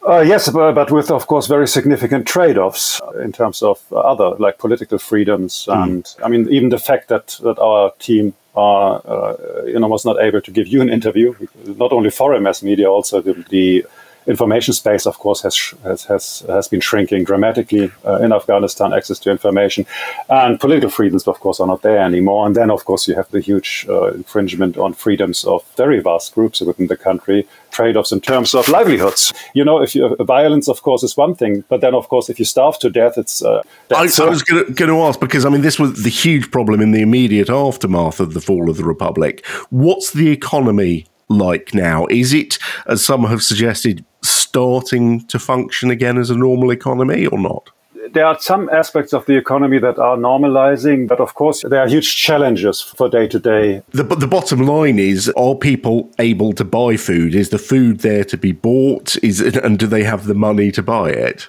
Uh, 0.07 0.21
yes, 0.21 0.49
but 0.49 0.91
with, 0.91 1.11
of 1.11 1.27
course, 1.27 1.47
very 1.47 1.69
significant 1.69 2.27
trade 2.27 2.57
offs 2.57 3.01
in 3.23 3.33
terms 3.33 3.63
of 3.63 3.81
other, 3.93 4.31
like 4.39 4.59
political 4.59 4.99
freedoms. 4.99 5.67
Mm. 5.67 5.83
And 5.83 6.17
I 6.25 6.29
mean, 6.29 6.49
even 6.49 6.71
the 6.71 6.79
fact 6.79 7.09
that, 7.09 7.39
that 7.43 7.59
our 7.59 7.93
team 7.99 8.35
uh, 8.57 8.95
uh, 8.95 9.63
you 9.67 9.79
know, 9.79 9.87
was 9.87 10.05
not 10.05 10.21
able 10.21 10.41
to 10.41 10.51
give 10.51 10.67
you 10.67 10.81
an 10.81 10.89
interview, 10.89 11.35
not 11.65 11.93
only 11.93 12.11
foreign 12.11 12.43
mass 12.43 12.63
media, 12.63 12.91
also 12.91 13.21
the, 13.21 13.35
the 13.51 13.85
information 14.27 14.75
space, 14.75 15.07
of 15.07 15.19
course, 15.19 15.43
has 15.43 15.75
has 15.83 16.05
has, 16.05 16.41
has 16.49 16.69
been 16.69 16.81
shrinking 16.81 17.25
dramatically 17.25 17.91
uh, 18.05 18.17
in 18.17 18.33
Afghanistan. 18.33 18.93
Access 18.93 19.19
to 19.21 19.31
information 19.31 19.87
and 20.29 20.59
political 20.61 20.91
freedoms, 20.91 21.27
of 21.27 21.41
course, 21.41 21.61
are 21.61 21.67
not 21.67 21.83
there 21.83 21.99
anymore. 21.99 22.47
And 22.47 22.55
then, 22.55 22.71
of 22.71 22.85
course, 22.85 23.09
you 23.09 23.15
have 23.15 23.31
the 23.31 23.41
huge 23.41 23.87
uh, 23.89 24.13
infringement 24.13 24.77
on 24.77 24.93
freedoms 24.93 25.45
of 25.45 25.65
very 25.77 26.01
vast 26.01 26.35
groups 26.35 26.61
within 26.61 26.87
the 26.87 26.97
country. 26.97 27.47
Trade-offs 27.71 28.11
in 28.11 28.21
terms 28.21 28.53
of 28.53 28.69
livelihoods. 28.69 29.33
You 29.55 29.65
know, 29.65 29.81
if 29.81 29.95
you 29.95 30.17
violence, 30.17 30.69
of 30.69 30.83
course, 30.83 31.05
is 31.05 31.17
one 31.17 31.37
thing, 31.37 31.63
but 31.69 31.81
then, 31.81 31.95
of 31.95 32.09
course, 32.09 32.29
if 32.29 32.39
you 32.39 32.45
starve 32.45 32.79
to 32.81 32.91
death, 32.91 33.17
it's. 33.17 33.43
Uh, 33.43 33.63
I, 33.95 34.09
I, 34.19 34.29
was 34.29 34.43
going 34.43 34.75
to 34.75 35.01
ask 35.03 35.21
because 35.21 35.45
I 35.45 35.51
mean, 35.51 35.63
this 35.63 35.79
was 35.79 36.03
the 36.03 36.11
huge 36.11 36.51
problem 36.51 36.81
in 36.81 36.91
the 36.91 37.01
immediate 37.01 37.49
aftermath 37.49 38.19
of 38.19 38.35
the 38.35 38.41
fall 38.41 38.69
of 38.69 38.77
the 38.77 38.85
republic. 38.85 39.47
What's 39.71 40.13
the 40.13 40.31
economy 40.31 41.07
like 41.29 41.73
now? 41.75 42.07
Is 42.07 42.33
it, 42.33 42.59
as 42.87 43.05
some 43.05 43.25
have 43.25 43.43
suggested, 43.43 44.05
starting 44.23 45.27
to 45.27 45.39
function 45.39 45.91
again 45.91 46.19
as 46.19 46.31
a 46.31 46.37
normal 46.37 46.71
economy 46.71 47.27
or 47.27 47.39
not? 47.39 47.71
There 48.13 48.27
are 48.27 48.39
some 48.41 48.69
aspects 48.71 49.13
of 49.13 49.27
the 49.27 49.37
economy 49.37 49.79
that 49.79 49.99
are 49.99 50.17
normalizing, 50.17 51.07
but 51.07 51.21
of 51.21 51.35
course, 51.35 51.63
there 51.63 51.81
are 51.81 51.87
huge 51.87 52.17
challenges 52.17 52.81
for 52.81 53.09
day 53.09 53.29
to 53.29 53.39
day. 53.39 53.83
The, 53.91 54.03
the 54.03 54.27
bottom 54.27 54.63
line 54.63 54.99
is 54.99 55.29
are 55.37 55.55
people 55.55 56.11
able 56.19 56.53
to 56.55 56.65
buy 56.65 56.97
food? 56.97 57.35
Is 57.35 57.51
the 57.51 57.59
food 57.59 58.01
there 58.01 58.25
to 58.25 58.37
be 58.37 58.53
bought? 58.53 59.17
Is 59.23 59.41
it, 59.41 59.57
and 59.57 59.79
do 59.79 59.87
they 59.87 60.03
have 60.03 60.27
the 60.27 60.35
money 60.35 60.73
to 60.73 60.83
buy 60.83 61.11
it? 61.11 61.49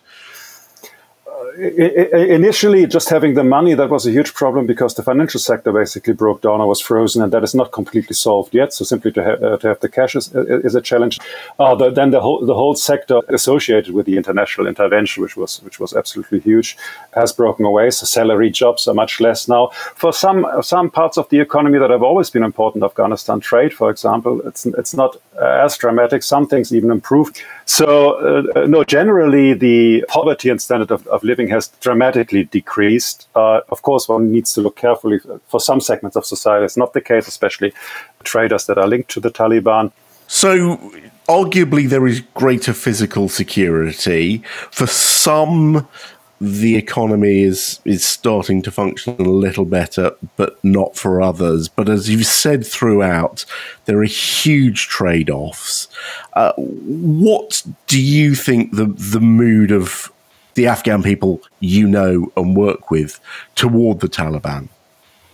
Initially, 1.57 2.85
just 2.85 3.09
having 3.09 3.33
the 3.33 3.43
money 3.43 3.73
that 3.73 3.89
was 3.89 4.05
a 4.05 4.11
huge 4.11 4.33
problem 4.33 4.65
because 4.65 4.95
the 4.95 5.03
financial 5.03 5.39
sector 5.39 5.71
basically 5.71 6.13
broke 6.13 6.41
down 6.41 6.61
or 6.61 6.67
was 6.67 6.79
frozen, 6.79 7.21
and 7.21 7.31
that 7.33 7.43
is 7.43 7.53
not 7.53 7.71
completely 7.71 8.13
solved 8.13 8.53
yet. 8.53 8.73
So 8.73 8.85
simply 8.85 9.11
to, 9.13 9.23
ha- 9.23 9.45
uh, 9.45 9.57
to 9.57 9.67
have 9.67 9.79
the 9.79 9.89
cash 9.89 10.15
is, 10.15 10.33
is 10.33 10.75
a 10.75 10.81
challenge. 10.81 11.19
Uh, 11.59 11.75
the, 11.75 11.89
then 11.89 12.11
the 12.11 12.21
whole 12.21 12.45
the 12.45 12.53
whole 12.53 12.75
sector 12.75 13.21
associated 13.29 13.93
with 13.93 14.05
the 14.05 14.17
international 14.17 14.67
intervention, 14.67 15.23
which 15.23 15.37
was 15.37 15.61
which 15.63 15.79
was 15.79 15.93
absolutely 15.93 16.39
huge, 16.39 16.77
has 17.13 17.31
broken 17.33 17.65
away. 17.65 17.89
So 17.91 18.05
salary 18.05 18.49
jobs 18.49 18.87
are 18.87 18.93
much 18.93 19.19
less 19.19 19.47
now. 19.47 19.67
For 19.95 20.13
some 20.13 20.45
some 20.61 20.89
parts 20.89 21.17
of 21.17 21.29
the 21.29 21.39
economy 21.39 21.79
that 21.79 21.89
have 21.89 22.03
always 22.03 22.29
been 22.29 22.43
important, 22.43 22.83
Afghanistan 22.83 23.39
trade, 23.39 23.73
for 23.73 23.89
example, 23.89 24.41
it's 24.47 24.65
it's 24.65 24.93
not 24.93 25.17
as 25.41 25.77
dramatic. 25.77 26.23
Some 26.23 26.47
things 26.47 26.73
even 26.73 26.91
improved. 26.91 27.41
So 27.71 28.49
uh, 28.53 28.65
no, 28.67 28.83
generally 28.83 29.53
the 29.53 30.03
poverty 30.09 30.49
and 30.49 30.61
standard 30.61 30.91
of, 30.91 31.07
of 31.07 31.23
living 31.23 31.47
has 31.51 31.69
dramatically 31.79 32.43
decreased. 32.43 33.29
Uh, 33.33 33.61
of 33.69 33.81
course, 33.81 34.09
one 34.09 34.29
needs 34.29 34.53
to 34.55 34.61
look 34.61 34.75
carefully 34.75 35.21
for 35.47 35.61
some 35.61 35.79
segments 35.79 36.17
of 36.17 36.25
society. 36.25 36.65
It's 36.65 36.75
not 36.75 36.91
the 36.91 36.99
case, 36.99 37.29
especially 37.29 37.71
traders 38.25 38.65
that 38.65 38.77
are 38.77 38.87
linked 38.87 39.09
to 39.11 39.21
the 39.21 39.31
Taliban. 39.31 39.93
So, 40.27 40.75
arguably, 41.29 41.87
there 41.87 42.05
is 42.07 42.19
greater 42.33 42.73
physical 42.73 43.29
security. 43.29 44.43
For 44.71 44.85
some 44.85 45.87
the 46.41 46.75
economy 46.75 47.43
is 47.43 47.79
is 47.85 48.03
starting 48.03 48.63
to 48.63 48.71
function 48.71 49.15
a 49.19 49.29
little 49.29 49.63
better, 49.63 50.11
but 50.37 50.61
not 50.63 50.95
for 50.95 51.21
others. 51.21 51.69
But 51.69 51.87
as 51.87 52.09
you've 52.09 52.25
said 52.25 52.65
throughout, 52.65 53.45
there 53.85 53.99
are 53.99 54.05
huge 54.05 54.87
trade 54.87 55.29
offs. 55.29 55.87
Uh, 56.33 56.53
what 56.57 57.63
do 57.85 58.01
you 58.01 58.33
think 58.33 58.75
the 58.75 58.87
the 58.87 59.19
mood 59.19 59.71
of 59.71 60.11
the 60.55 60.65
Afghan 60.65 61.03
people 61.03 61.41
you 61.59 61.85
know 61.87 62.31
and 62.35 62.57
work 62.57 62.89
with 62.89 63.19
toward 63.53 63.99
the 63.99 64.09
Taliban? 64.09 64.69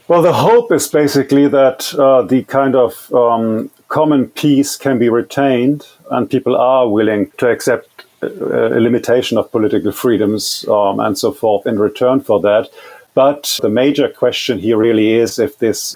Well, 0.10 0.22
the 0.22 0.34
hope 0.34 0.74
is 0.74 0.90
basically 0.90 1.48
that 1.48 1.94
uh, 1.96 2.22
the 2.22 2.44
kind 2.44 2.76
of 2.76 3.14
um, 3.14 3.70
common 3.88 4.28
peace 4.28 4.76
can 4.76 5.00
be 5.00 5.08
retained 5.08 5.88
and 6.12 6.30
people 6.30 6.56
are 6.58 6.90
willing 6.90 7.32
to 7.38 7.50
accept 7.50 8.06
a 8.22 8.80
limitation 8.80 9.38
of 9.38 9.52
political 9.52 9.92
freedoms 9.92 10.66
um, 10.70 11.00
and 11.00 11.18
so 11.18 11.32
forth 11.32 11.68
in 11.68 11.80
return 11.80 12.20
for 12.20 12.40
that. 12.42 12.70
But 13.14 13.60
the 13.62 13.70
major 13.70 14.10
question 14.10 14.60
here 14.60 14.78
really 14.78 15.14
is 15.14 15.40
if 15.40 15.58
this 15.60 15.96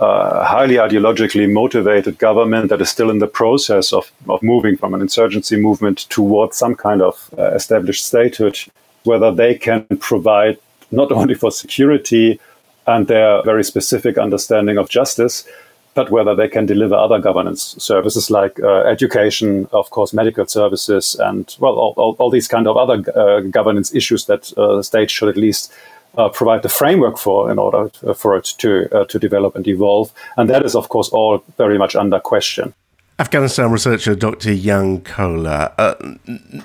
uh, 0.00 0.44
highly 0.44 0.76
ideologically 0.76 1.50
motivated 1.50 2.18
government 2.18 2.68
that 2.70 2.80
is 2.80 2.88
still 2.88 3.10
in 3.10 3.18
the 3.18 3.26
process 3.26 3.92
of, 3.92 4.10
of 4.28 4.42
moving 4.42 4.76
from 4.76 4.94
an 4.94 5.00
insurgency 5.00 5.56
movement 5.56 6.06
towards 6.10 6.56
some 6.56 6.74
kind 6.74 7.02
of 7.02 7.32
uh, 7.38 7.52
established 7.54 8.04
statehood, 8.06 8.58
whether 9.04 9.32
they 9.32 9.54
can 9.54 9.84
provide 10.00 10.58
not 10.90 11.12
only 11.12 11.34
for 11.34 11.50
security 11.50 12.40
and 12.86 13.06
their 13.06 13.42
very 13.44 13.62
specific 13.62 14.18
understanding 14.18 14.76
of 14.76 14.88
justice, 14.88 15.46
but 15.94 16.10
whether 16.10 16.34
they 16.34 16.48
can 16.48 16.66
deliver 16.66 16.94
other 16.94 17.18
governance 17.18 17.76
services 17.78 18.30
like 18.30 18.58
uh, 18.60 18.82
education, 18.84 19.68
of 19.72 19.90
course, 19.90 20.12
medical 20.12 20.46
services, 20.46 21.16
and 21.16 21.56
well, 21.58 21.74
all, 21.74 21.94
all, 21.96 22.16
all 22.18 22.30
these 22.30 22.48
kind 22.48 22.66
of 22.66 22.76
other 22.76 23.02
uh, 23.14 23.40
governance 23.40 23.94
issues 23.94 24.26
that 24.26 24.56
uh, 24.56 24.82
state 24.82 25.10
should 25.10 25.28
at 25.28 25.36
least 25.36 25.72
uh, 26.16 26.28
provide 26.28 26.62
the 26.62 26.68
framework 26.68 27.18
for 27.18 27.50
in 27.50 27.58
order 27.58 27.90
uh, 28.06 28.14
for 28.14 28.36
it 28.36 28.44
to 28.58 28.88
uh, 28.92 29.04
to 29.06 29.18
develop 29.18 29.56
and 29.56 29.66
evolve. 29.66 30.12
And 30.36 30.48
that 30.50 30.64
is, 30.64 30.74
of 30.74 30.88
course, 30.88 31.08
all 31.10 31.42
very 31.56 31.78
much 31.78 31.94
under 31.96 32.20
question. 32.20 32.74
Afghanistan 33.18 33.70
researcher 33.70 34.14
Dr. 34.14 34.54
Jan 34.56 35.00
Koehler. 35.02 35.72
Uh, 35.78 35.94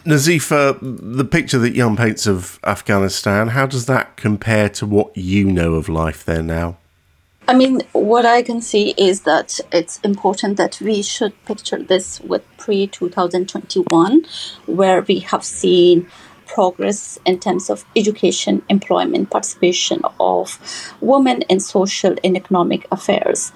Nazifa, 0.05 0.77
the 0.81 1.25
picture 1.25 1.59
that 1.59 1.75
Jan 1.75 1.95
paints 1.95 2.25
of 2.25 2.59
Afghanistan, 2.63 3.49
how 3.49 3.65
does 3.67 3.85
that 3.85 4.17
compare 4.17 4.69
to 4.69 4.85
what 4.85 5.15
you 5.15 5.45
know 5.45 5.75
of 5.75 5.87
life 5.87 6.25
there 6.25 6.41
now? 6.41 6.77
I 7.49 7.53
mean, 7.53 7.79
what 7.93 8.25
I 8.25 8.41
can 8.41 8.61
see 8.61 8.93
is 8.97 9.21
that 9.21 9.61
it's 9.71 9.99
important 10.01 10.57
that 10.57 10.81
we 10.81 11.01
should 11.01 11.33
picture 11.45 11.81
this 11.81 12.19
with 12.19 12.43
pre 12.57 12.87
2021, 12.87 14.25
where 14.65 15.01
we 15.03 15.19
have 15.19 15.45
seen 15.45 16.09
progress 16.45 17.17
in 17.25 17.39
terms 17.39 17.69
of 17.69 17.85
education, 17.95 18.63
employment, 18.67 19.29
participation 19.29 20.01
of 20.19 20.59
women 20.99 21.43
in 21.43 21.61
social 21.61 22.15
and 22.21 22.35
economic 22.35 22.85
affairs. 22.91 23.53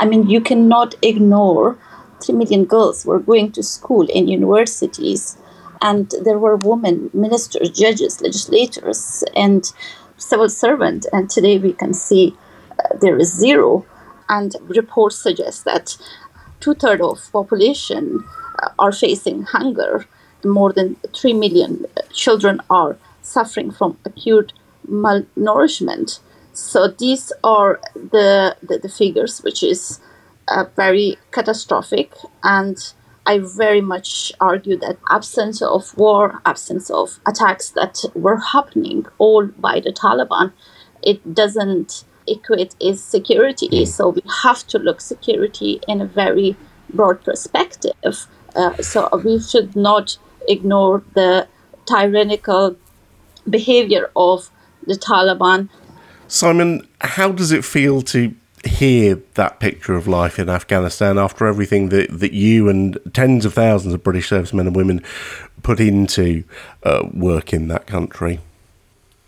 I 0.00 0.06
mean, 0.06 0.30
you 0.30 0.40
cannot 0.40 0.94
ignore 1.02 1.76
3 2.22 2.36
million 2.36 2.64
girls 2.64 3.04
were 3.04 3.18
going 3.18 3.52
to 3.52 3.62
school 3.62 4.06
in 4.08 4.26
universities, 4.26 5.36
and 5.82 6.14
there 6.24 6.38
were 6.38 6.56
women 6.56 7.10
ministers, 7.12 7.68
judges, 7.68 8.22
legislators, 8.22 9.22
and 9.36 9.70
civil 10.16 10.48
servants. 10.48 11.06
And 11.12 11.28
today 11.28 11.58
we 11.58 11.74
can 11.74 11.92
see 11.92 12.34
there 13.00 13.18
is 13.18 13.32
zero. 13.32 13.86
And 14.28 14.54
reports 14.62 15.16
suggest 15.16 15.64
that 15.64 15.96
two 16.60 16.74
thirds 16.74 17.02
of 17.02 17.32
population 17.32 18.24
uh, 18.62 18.70
are 18.78 18.92
facing 18.92 19.42
hunger 19.42 20.06
more 20.44 20.72
than 20.72 20.96
3 21.14 21.32
million 21.34 21.86
children 22.12 22.60
are 22.70 22.96
suffering 23.22 23.70
from 23.70 23.98
acute 24.04 24.52
malnourishment. 24.88 26.20
So 26.52 26.88
these 26.88 27.32
are 27.42 27.80
the, 27.94 28.56
the, 28.62 28.78
the 28.78 28.88
figures, 28.88 29.40
which 29.40 29.62
is 29.62 30.00
uh, 30.48 30.66
very 30.76 31.16
catastrophic. 31.30 32.12
And 32.42 32.76
I 33.26 33.38
very 33.38 33.80
much 33.80 34.32
argue 34.40 34.76
that 34.78 34.98
absence 35.10 35.62
of 35.62 35.96
war, 35.96 36.40
absence 36.44 36.90
of 36.90 37.18
attacks 37.26 37.70
that 37.70 38.04
were 38.14 38.38
happening 38.38 39.06
all 39.18 39.46
by 39.46 39.80
the 39.80 39.92
Taliban, 39.92 40.52
it 41.02 41.34
doesn't 41.34 42.04
equate 42.26 42.74
is 42.80 43.02
security. 43.02 43.68
Mm. 43.68 43.88
So 43.88 44.08
we 44.10 44.22
have 44.42 44.66
to 44.68 44.78
look 44.78 45.00
security 45.00 45.80
in 45.88 46.00
a 46.00 46.06
very 46.06 46.56
broad 46.92 47.22
perspective. 47.24 48.26
Uh, 48.54 48.76
so 48.82 49.08
we 49.24 49.40
should 49.40 49.74
not 49.74 50.16
ignore 50.48 51.02
the 51.14 51.48
tyrannical 51.86 52.76
behavior 53.48 54.10
of 54.16 54.50
the 54.86 54.94
Taliban. 54.94 55.68
Simon, 56.28 56.86
how 57.00 57.32
does 57.32 57.52
it 57.52 57.64
feel 57.64 58.02
to 58.02 58.34
hear 58.64 59.20
that 59.34 59.60
picture 59.60 59.94
of 59.94 60.08
life 60.08 60.38
in 60.38 60.48
Afghanistan 60.48 61.18
after 61.18 61.46
everything 61.46 61.90
that, 61.90 62.08
that 62.18 62.32
you 62.32 62.68
and 62.68 62.98
tens 63.12 63.44
of 63.44 63.54
thousands 63.54 63.92
of 63.92 64.02
British 64.02 64.28
servicemen 64.28 64.66
and 64.66 64.76
women 64.76 65.02
put 65.62 65.80
into 65.80 66.44
uh, 66.82 67.06
work 67.12 67.52
in 67.52 67.68
that 67.68 67.86
country? 67.86 68.40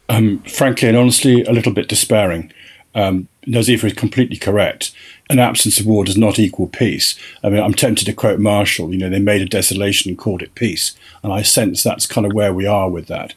Um, 0.08 0.38
frankly 0.44 0.88
and 0.88 0.96
honestly, 0.96 1.42
a 1.44 1.52
little 1.52 1.72
bit 1.72 1.88
despairing. 1.88 2.52
Um, 2.96 3.28
Nazifa 3.46 3.84
is 3.84 3.92
completely 3.92 4.36
correct. 4.36 4.92
An 5.30 5.38
absence 5.38 5.78
of 5.78 5.86
war 5.86 6.04
does 6.04 6.16
not 6.16 6.38
equal 6.38 6.66
peace. 6.66 7.14
I 7.44 7.50
mean, 7.50 7.62
I'm 7.62 7.74
tempted 7.74 8.06
to 8.06 8.12
quote 8.12 8.40
Marshall. 8.40 8.92
You 8.92 8.98
know, 8.98 9.10
they 9.10 9.20
made 9.20 9.42
a 9.42 9.46
desolation 9.46 10.08
and 10.08 10.18
called 10.18 10.42
it 10.42 10.54
peace, 10.54 10.96
and 11.22 11.32
I 11.32 11.42
sense 11.42 11.82
that's 11.82 12.06
kind 12.06 12.26
of 12.26 12.32
where 12.32 12.54
we 12.54 12.66
are 12.66 12.88
with 12.88 13.06
that. 13.06 13.34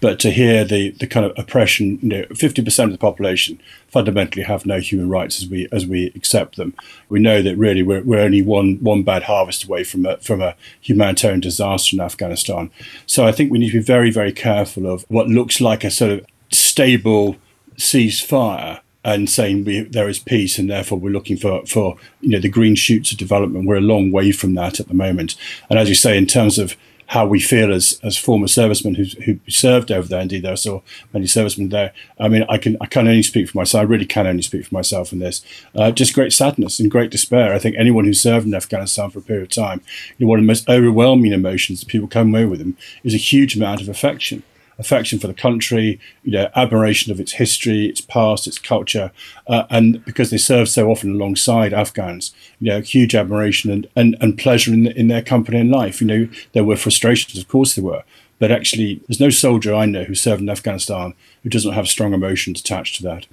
But 0.00 0.18
to 0.20 0.32
hear 0.32 0.64
the, 0.64 0.90
the 0.90 1.06
kind 1.06 1.24
of 1.24 1.32
oppression, 1.38 2.00
you 2.02 2.08
know, 2.08 2.22
50% 2.24 2.84
of 2.84 2.90
the 2.90 2.98
population 2.98 3.60
fundamentally 3.86 4.42
have 4.42 4.66
no 4.66 4.80
human 4.80 5.08
rights 5.08 5.40
as 5.40 5.48
we 5.48 5.68
as 5.70 5.86
we 5.86 6.06
accept 6.16 6.56
them. 6.56 6.74
We 7.08 7.20
know 7.20 7.40
that 7.40 7.56
really 7.56 7.84
we're, 7.84 8.02
we're 8.02 8.18
only 8.18 8.42
one 8.42 8.78
one 8.80 9.04
bad 9.04 9.24
harvest 9.24 9.62
away 9.62 9.84
from 9.84 10.06
a, 10.06 10.16
from 10.16 10.42
a 10.42 10.56
humanitarian 10.80 11.38
disaster 11.38 11.94
in 11.94 12.00
Afghanistan. 12.00 12.70
So 13.06 13.26
I 13.26 13.30
think 13.30 13.52
we 13.52 13.58
need 13.58 13.70
to 13.70 13.78
be 13.78 13.84
very 13.84 14.10
very 14.10 14.32
careful 14.32 14.92
of 14.92 15.04
what 15.08 15.28
looks 15.28 15.60
like 15.60 15.84
a 15.84 15.90
sort 15.90 16.10
of 16.10 16.26
stable 16.50 17.36
ceasefire 17.76 18.80
and 19.04 19.28
saying 19.28 19.64
we, 19.64 19.80
there 19.80 20.08
is 20.08 20.18
peace 20.18 20.58
and 20.58 20.70
therefore 20.70 20.98
we're 20.98 21.12
looking 21.12 21.36
for, 21.36 21.64
for 21.66 21.96
you 22.20 22.30
know 22.30 22.38
the 22.38 22.48
green 22.48 22.74
shoots 22.74 23.12
of 23.12 23.18
development. 23.18 23.66
We're 23.66 23.76
a 23.76 23.80
long 23.80 24.12
way 24.12 24.32
from 24.32 24.54
that 24.54 24.80
at 24.80 24.88
the 24.88 24.94
moment. 24.94 25.36
And 25.68 25.78
as 25.78 25.88
you 25.88 25.94
say, 25.94 26.16
in 26.16 26.26
terms 26.26 26.58
of 26.58 26.76
how 27.12 27.26
we 27.26 27.38
feel 27.38 27.74
as 27.74 28.00
as 28.02 28.16
former 28.16 28.48
servicemen 28.48 28.94
who 28.94 29.04
who 29.24 29.38
served 29.46 29.92
over 29.92 30.08
there. 30.08 30.22
Indeed, 30.22 30.44
there 30.44 30.54
are 30.54 30.56
so 30.56 30.82
many 31.12 31.26
servicemen 31.26 31.68
there. 31.68 31.92
I 32.18 32.28
mean, 32.28 32.46
I 32.48 32.56
can 32.56 32.78
I 32.80 32.86
can 32.86 33.06
only 33.06 33.22
speak 33.22 33.50
for 33.50 33.58
myself. 33.58 33.82
I 33.82 33.84
really 33.84 34.06
can 34.06 34.26
only 34.26 34.40
speak 34.40 34.64
for 34.64 34.74
myself 34.74 35.12
in 35.12 35.18
this. 35.18 35.44
Uh, 35.74 35.90
just 35.90 36.14
great 36.14 36.32
sadness 36.32 36.80
and 36.80 36.90
great 36.90 37.10
despair. 37.10 37.52
I 37.52 37.58
think 37.58 37.76
anyone 37.76 38.06
who 38.06 38.14
served 38.14 38.46
in 38.46 38.54
Afghanistan 38.54 39.10
for 39.10 39.18
a 39.18 39.22
period 39.22 39.42
of 39.42 39.50
time, 39.50 39.82
you 40.16 40.24
know, 40.24 40.30
one 40.30 40.38
of 40.38 40.44
the 40.44 40.46
most 40.46 40.68
overwhelming 40.70 41.32
emotions 41.32 41.80
that 41.80 41.88
people 41.88 42.08
come 42.08 42.34
away 42.34 42.46
with 42.46 42.60
them 42.60 42.78
is 43.04 43.12
a 43.12 43.18
huge 43.18 43.56
amount 43.56 43.82
of 43.82 43.90
affection 43.90 44.42
affection 44.78 45.18
for 45.18 45.26
the 45.26 45.34
country, 45.34 46.00
you 46.24 46.32
know, 46.32 46.50
admiration 46.56 47.12
of 47.12 47.20
its 47.20 47.32
history, 47.32 47.86
its 47.86 48.00
past, 48.00 48.46
its 48.46 48.58
culture, 48.58 49.12
uh, 49.46 49.64
and 49.70 50.04
because 50.04 50.30
they 50.30 50.38
served 50.38 50.70
so 50.70 50.90
often 50.90 51.12
alongside 51.12 51.72
Afghans, 51.72 52.34
you 52.58 52.70
know, 52.70 52.80
huge 52.80 53.14
admiration 53.14 53.70
and, 53.70 53.88
and, 53.94 54.16
and 54.20 54.38
pleasure 54.38 54.72
in, 54.72 54.86
in 54.88 55.08
their 55.08 55.22
company 55.22 55.58
and 55.58 55.70
life. 55.70 56.00
You 56.00 56.06
know, 56.06 56.28
there 56.52 56.64
were 56.64 56.76
frustrations, 56.76 57.40
of 57.40 57.48
course 57.48 57.74
there 57.74 57.84
were, 57.84 58.02
but 58.42 58.50
actually, 58.50 59.00
there's 59.06 59.20
no 59.20 59.30
soldier 59.30 59.72
I 59.72 59.86
know 59.86 60.02
who 60.02 60.16
served 60.16 60.42
in 60.42 60.50
Afghanistan 60.50 61.14
who 61.44 61.48
doesn't 61.48 61.74
have 61.74 61.86
strong 61.86 62.12
emotions 62.12 62.60
attached 62.60 62.96
to 62.96 63.04
that. 63.04 63.26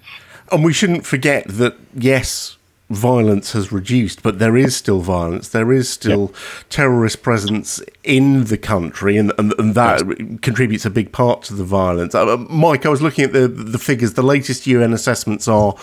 And 0.51 0.63
we 0.63 0.71
shouldn't 0.71 1.03
forget 1.03 1.47
that, 1.47 1.77
yes, 1.95 2.58
violence 2.89 3.51
has 3.53 3.71
reduced, 3.71 4.23
but 4.23 4.39
there 4.39 4.57
is 4.57 4.75
still 4.75 4.99
violence. 4.99 5.49
There 5.49 5.71
is 5.71 5.87
still 5.87 6.31
yep. 6.33 6.35
terrorist 6.69 7.21
presence 7.21 7.81
in 8.03 8.45
the 8.45 8.57
country, 8.57 9.15
and, 9.15 9.31
and, 9.37 9.53
and 9.59 9.75
that 9.75 10.01
yes. 10.07 10.39
contributes 10.41 10.85
a 10.85 10.89
big 10.89 11.11
part 11.11 11.43
to 11.43 11.53
the 11.53 11.63
violence. 11.63 12.15
Uh, 12.15 12.37
Mike, 12.49 12.85
I 12.85 12.89
was 12.89 13.01
looking 13.01 13.25
at 13.25 13.33
the 13.33 13.47
the 13.47 13.77
figures. 13.77 14.13
The 14.13 14.23
latest 14.23 14.65
UN 14.65 14.93
assessments 14.93 15.47
are 15.47 15.75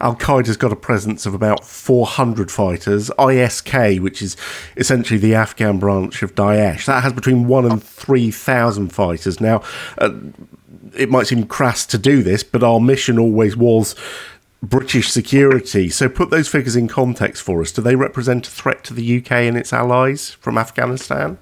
Al 0.00 0.16
Qaeda's 0.16 0.56
got 0.56 0.72
a 0.72 0.76
presence 0.76 1.26
of 1.26 1.34
about 1.34 1.64
400 1.64 2.50
fighters. 2.50 3.10
ISK, 3.18 4.00
which 4.00 4.22
is 4.22 4.36
essentially 4.76 5.18
the 5.18 5.34
Afghan 5.34 5.78
branch 5.78 6.22
of 6.22 6.34
Daesh, 6.34 6.86
that 6.86 7.02
has 7.02 7.12
between 7.12 7.46
one 7.46 7.66
and 7.70 7.82
three 7.82 8.30
thousand 8.30 8.92
fighters. 8.92 9.40
Now. 9.40 9.62
Uh, 9.98 10.10
it 10.96 11.10
might 11.10 11.26
seem 11.26 11.44
crass 11.44 11.84
to 11.86 11.98
do 11.98 12.22
this, 12.22 12.44
but 12.44 12.62
our 12.62 12.78
mission 12.78 13.18
always 13.18 13.56
was 13.56 13.96
British 14.64 15.10
security. 15.10 15.88
So 15.88 16.08
put 16.08 16.30
those 16.30 16.48
figures 16.48 16.76
in 16.76 16.88
context 16.88 17.42
for 17.42 17.60
us. 17.60 17.72
Do 17.72 17.82
they 17.82 17.96
represent 17.96 18.46
a 18.46 18.50
threat 18.50 18.82
to 18.84 18.94
the 18.94 19.18
UK 19.18 19.32
and 19.32 19.56
its 19.56 19.72
allies 19.72 20.30
from 20.30 20.58
Afghanistan? 20.58 21.38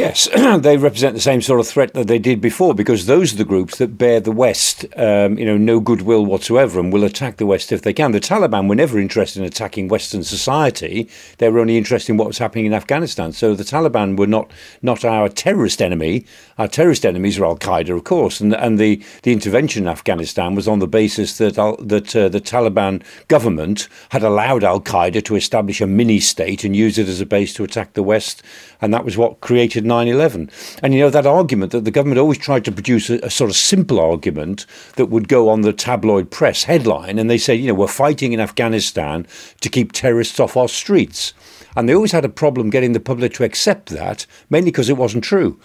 Yes, 0.00 0.30
they 0.60 0.78
represent 0.78 1.14
the 1.14 1.20
same 1.20 1.42
sort 1.42 1.60
of 1.60 1.68
threat 1.68 1.92
that 1.92 2.06
they 2.06 2.18
did 2.18 2.40
before 2.40 2.72
because 2.72 3.04
those 3.04 3.34
are 3.34 3.36
the 3.36 3.44
groups 3.44 3.76
that 3.76 3.98
bear 3.98 4.18
the 4.18 4.32
West, 4.32 4.86
um, 4.96 5.38
you 5.38 5.44
know, 5.44 5.58
no 5.58 5.78
goodwill 5.78 6.24
whatsoever 6.24 6.80
and 6.80 6.90
will 6.90 7.04
attack 7.04 7.36
the 7.36 7.44
West 7.44 7.70
if 7.70 7.82
they 7.82 7.92
can. 7.92 8.12
The 8.12 8.18
Taliban 8.18 8.66
were 8.66 8.74
never 8.74 8.98
interested 8.98 9.40
in 9.40 9.44
attacking 9.44 9.88
Western 9.88 10.24
society; 10.24 11.06
they 11.36 11.50
were 11.50 11.58
only 11.58 11.76
interested 11.76 12.12
in 12.12 12.16
what 12.16 12.28
was 12.28 12.38
happening 12.38 12.64
in 12.64 12.72
Afghanistan. 12.72 13.32
So 13.32 13.54
the 13.54 13.62
Taliban 13.62 14.16
were 14.16 14.26
not 14.26 14.50
not 14.80 15.04
our 15.04 15.28
terrorist 15.28 15.82
enemy. 15.82 16.24
Our 16.56 16.68
terrorist 16.68 17.04
enemies 17.04 17.38
are 17.38 17.44
Al 17.44 17.58
Qaeda, 17.58 17.94
of 17.94 18.04
course, 18.04 18.40
and 18.40 18.54
and 18.54 18.78
the, 18.78 19.02
the 19.22 19.32
intervention 19.32 19.82
in 19.82 19.88
Afghanistan 19.88 20.54
was 20.54 20.66
on 20.66 20.78
the 20.78 20.88
basis 20.88 21.36
that 21.36 21.56
that 21.78 22.16
uh, 22.16 22.30
the 22.30 22.40
Taliban 22.40 23.02
government 23.28 23.86
had 24.08 24.22
allowed 24.22 24.64
Al 24.64 24.80
Qaeda 24.80 25.22
to 25.26 25.36
establish 25.36 25.82
a 25.82 25.86
mini 25.86 26.20
state 26.20 26.64
and 26.64 26.74
use 26.74 26.96
it 26.96 27.06
as 27.06 27.20
a 27.20 27.26
base 27.26 27.52
to 27.52 27.64
attack 27.64 27.92
the 27.92 28.02
West, 28.02 28.42
and 28.80 28.94
that 28.94 29.04
was 29.04 29.18
what 29.18 29.42
created 29.42 29.89
9 29.90 30.08
11. 30.08 30.50
And 30.82 30.94
you 30.94 31.00
know, 31.00 31.10
that 31.10 31.26
argument 31.26 31.72
that 31.72 31.84
the 31.84 31.90
government 31.90 32.20
always 32.20 32.38
tried 32.38 32.64
to 32.64 32.72
produce 32.72 33.10
a, 33.10 33.18
a, 33.24 33.30
sort 33.30 33.50
of 33.50 33.56
simple 33.56 33.98
argument 33.98 34.64
that 34.94 35.06
would 35.06 35.28
go 35.28 35.48
on 35.48 35.62
the 35.62 35.72
tabloid 35.72 36.30
press 36.30 36.64
headline, 36.64 37.18
and 37.18 37.28
they 37.28 37.38
said, 37.38 37.58
you 37.58 37.66
know, 37.66 37.74
we're 37.74 37.88
fighting 37.88 38.32
in 38.32 38.40
Afghanistan 38.40 39.26
to 39.60 39.68
keep 39.68 39.92
terrorists 39.92 40.38
off 40.38 40.56
our 40.56 40.68
streets. 40.68 41.34
And 41.76 41.88
they 41.88 41.94
always 41.94 42.12
had 42.12 42.24
a 42.24 42.28
problem 42.28 42.70
getting 42.70 42.92
the 42.92 43.00
public 43.00 43.34
to 43.34 43.44
accept 43.44 43.90
that, 43.90 44.26
mainly 44.48 44.70
because 44.70 44.88
it 44.88 44.96
wasn't 44.96 45.24
true. 45.24 45.58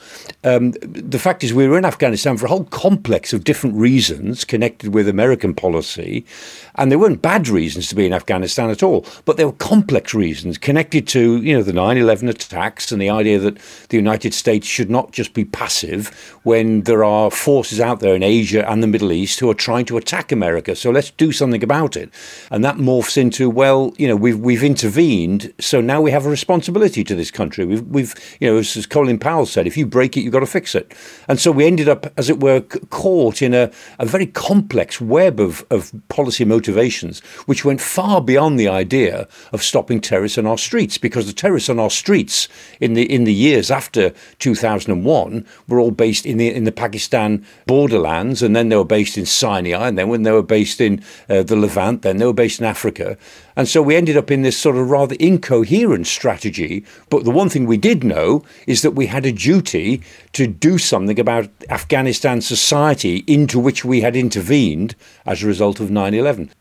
Um, 0.43 0.71
the 0.81 1.19
fact 1.19 1.43
is, 1.43 1.53
we 1.53 1.67
were 1.67 1.77
in 1.77 1.85
Afghanistan 1.85 2.37
for 2.37 2.45
a 2.45 2.49
whole 2.49 2.65
complex 2.65 3.33
of 3.33 3.43
different 3.43 3.75
reasons 3.75 4.45
connected 4.45 4.93
with 4.93 5.07
American 5.07 5.53
policy. 5.53 6.25
And 6.75 6.91
they 6.91 6.95
weren't 6.95 7.21
bad 7.21 7.47
reasons 7.47 7.87
to 7.89 7.95
be 7.95 8.05
in 8.05 8.13
Afghanistan 8.13 8.69
at 8.69 8.83
all, 8.83 9.05
but 9.25 9.37
they 9.37 9.45
were 9.45 9.53
complex 9.53 10.13
reasons 10.13 10.57
connected 10.57 11.07
to, 11.09 11.41
you 11.41 11.53
know, 11.53 11.63
the 11.63 11.73
9 11.73 11.97
11 11.97 12.29
attacks 12.29 12.91
and 12.91 13.01
the 13.01 13.09
idea 13.09 13.39
that 13.39 13.57
the 13.89 13.97
United 13.97 14.33
States 14.33 14.67
should 14.67 14.89
not 14.89 15.11
just 15.11 15.33
be 15.33 15.45
passive 15.45 16.09
when 16.43 16.81
there 16.81 17.03
are 17.03 17.31
forces 17.31 17.79
out 17.79 17.99
there 17.99 18.15
in 18.15 18.23
Asia 18.23 18.69
and 18.69 18.83
the 18.83 18.87
Middle 18.87 19.11
East 19.11 19.39
who 19.39 19.49
are 19.49 19.55
trying 19.55 19.85
to 19.85 19.97
attack 19.97 20.31
America. 20.31 20.75
So 20.75 20.91
let's 20.91 21.11
do 21.11 21.31
something 21.31 21.63
about 21.63 21.95
it. 21.95 22.09
And 22.51 22.63
that 22.63 22.75
morphs 22.75 23.17
into, 23.17 23.49
well, 23.49 23.93
you 23.97 24.07
know, 24.07 24.15
we've, 24.15 24.39
we've 24.39 24.63
intervened, 24.63 25.53
so 25.59 25.81
now 25.81 26.04
we 26.05 26.11
have 26.11 26.27
a 26.27 26.29
responsibility 26.29 27.03
to 27.03 27.15
this 27.15 27.31
country. 27.31 27.65
We've, 27.65 27.81
we've 27.87 28.37
you 28.39 28.47
know, 28.47 28.57
as, 28.57 28.77
as 28.77 28.85
Colin 28.85 29.17
Powell 29.17 29.47
said, 29.47 29.65
if 29.65 29.75
you 29.75 29.87
break 29.87 30.15
it, 30.15 30.21
you've 30.21 30.31
got 30.31 30.41
to 30.41 30.45
fix 30.45 30.75
it. 30.75 30.93
And 31.27 31.39
so 31.39 31.51
we 31.51 31.65
ended 31.65 31.89
up, 31.89 32.13
as 32.15 32.29
it 32.29 32.39
were, 32.39 32.61
caught 32.61 33.41
in 33.41 33.55
a, 33.55 33.71
a 33.97 34.05
very 34.05 34.27
complex 34.27 35.01
web 35.01 35.39
of, 35.39 35.65
of 35.71 35.91
policy 36.07 36.45
motivations 36.45 37.21
which 37.47 37.65
went 37.65 37.81
far 37.81 38.21
beyond 38.21 38.59
the 38.59 38.67
idea 38.67 39.27
of 39.51 39.63
stopping 39.63 39.99
terrorists 39.99 40.37
on 40.37 40.45
our 40.45 40.59
streets, 40.59 40.99
because 40.99 41.25
the 41.25 41.33
terrorists 41.33 41.69
on 41.69 41.79
our 41.79 41.89
streets 41.89 42.47
in 42.79 42.93
the 42.93 43.11
in 43.11 43.23
the 43.23 43.33
years 43.33 43.71
after 43.71 44.13
2001 44.37 45.43
were 45.67 45.79
all 45.79 45.89
based 45.89 46.27
in 46.27 46.37
the 46.37 46.53
in 46.53 46.65
the 46.65 46.71
Pakistan 46.71 47.43
borderlands, 47.65 48.43
and 48.43 48.55
then 48.55 48.69
they 48.69 48.77
were 48.77 48.85
based 48.85 49.17
in 49.17 49.25
Sinai, 49.25 49.87
and 49.87 49.97
then 49.97 50.07
when 50.07 50.21
they 50.21 50.31
were 50.31 50.43
based 50.43 50.79
in 50.79 51.03
uh, 51.29 51.41
the 51.41 51.55
Levant, 51.55 52.03
then 52.03 52.17
they 52.17 52.25
were 52.25 52.33
based 52.33 52.59
in 52.59 52.65
Africa, 52.67 53.17
and 53.55 53.67
so 53.67 53.81
we 53.81 53.95
ended 53.95 54.17
up 54.17 54.29
in 54.29 54.43
this 54.43 54.57
sort 54.57 54.75
of 54.75 54.91
rather 54.91 55.15
incoherent 55.19 55.84
strategy. 56.05 56.85
But 57.09 57.23
the 57.23 57.31
one 57.31 57.49
thing 57.49 57.65
we 57.65 57.77
did 57.77 58.03
know 58.03 58.43
is 58.67 58.81
that 58.81 58.91
we 58.91 59.07
had 59.07 59.25
a 59.25 59.31
duty 59.31 60.01
to 60.33 60.47
do 60.47 60.77
something 60.77 61.19
about 61.19 61.49
Afghanistan 61.69 62.41
society 62.41 63.23
into 63.27 63.59
which 63.59 63.85
we 63.85 64.01
had 64.01 64.15
intervened 64.15 64.95
as 65.25 65.43
a 65.43 65.47
result 65.47 65.79
of 65.79 65.91
9 65.91 66.13
11. 66.13 66.51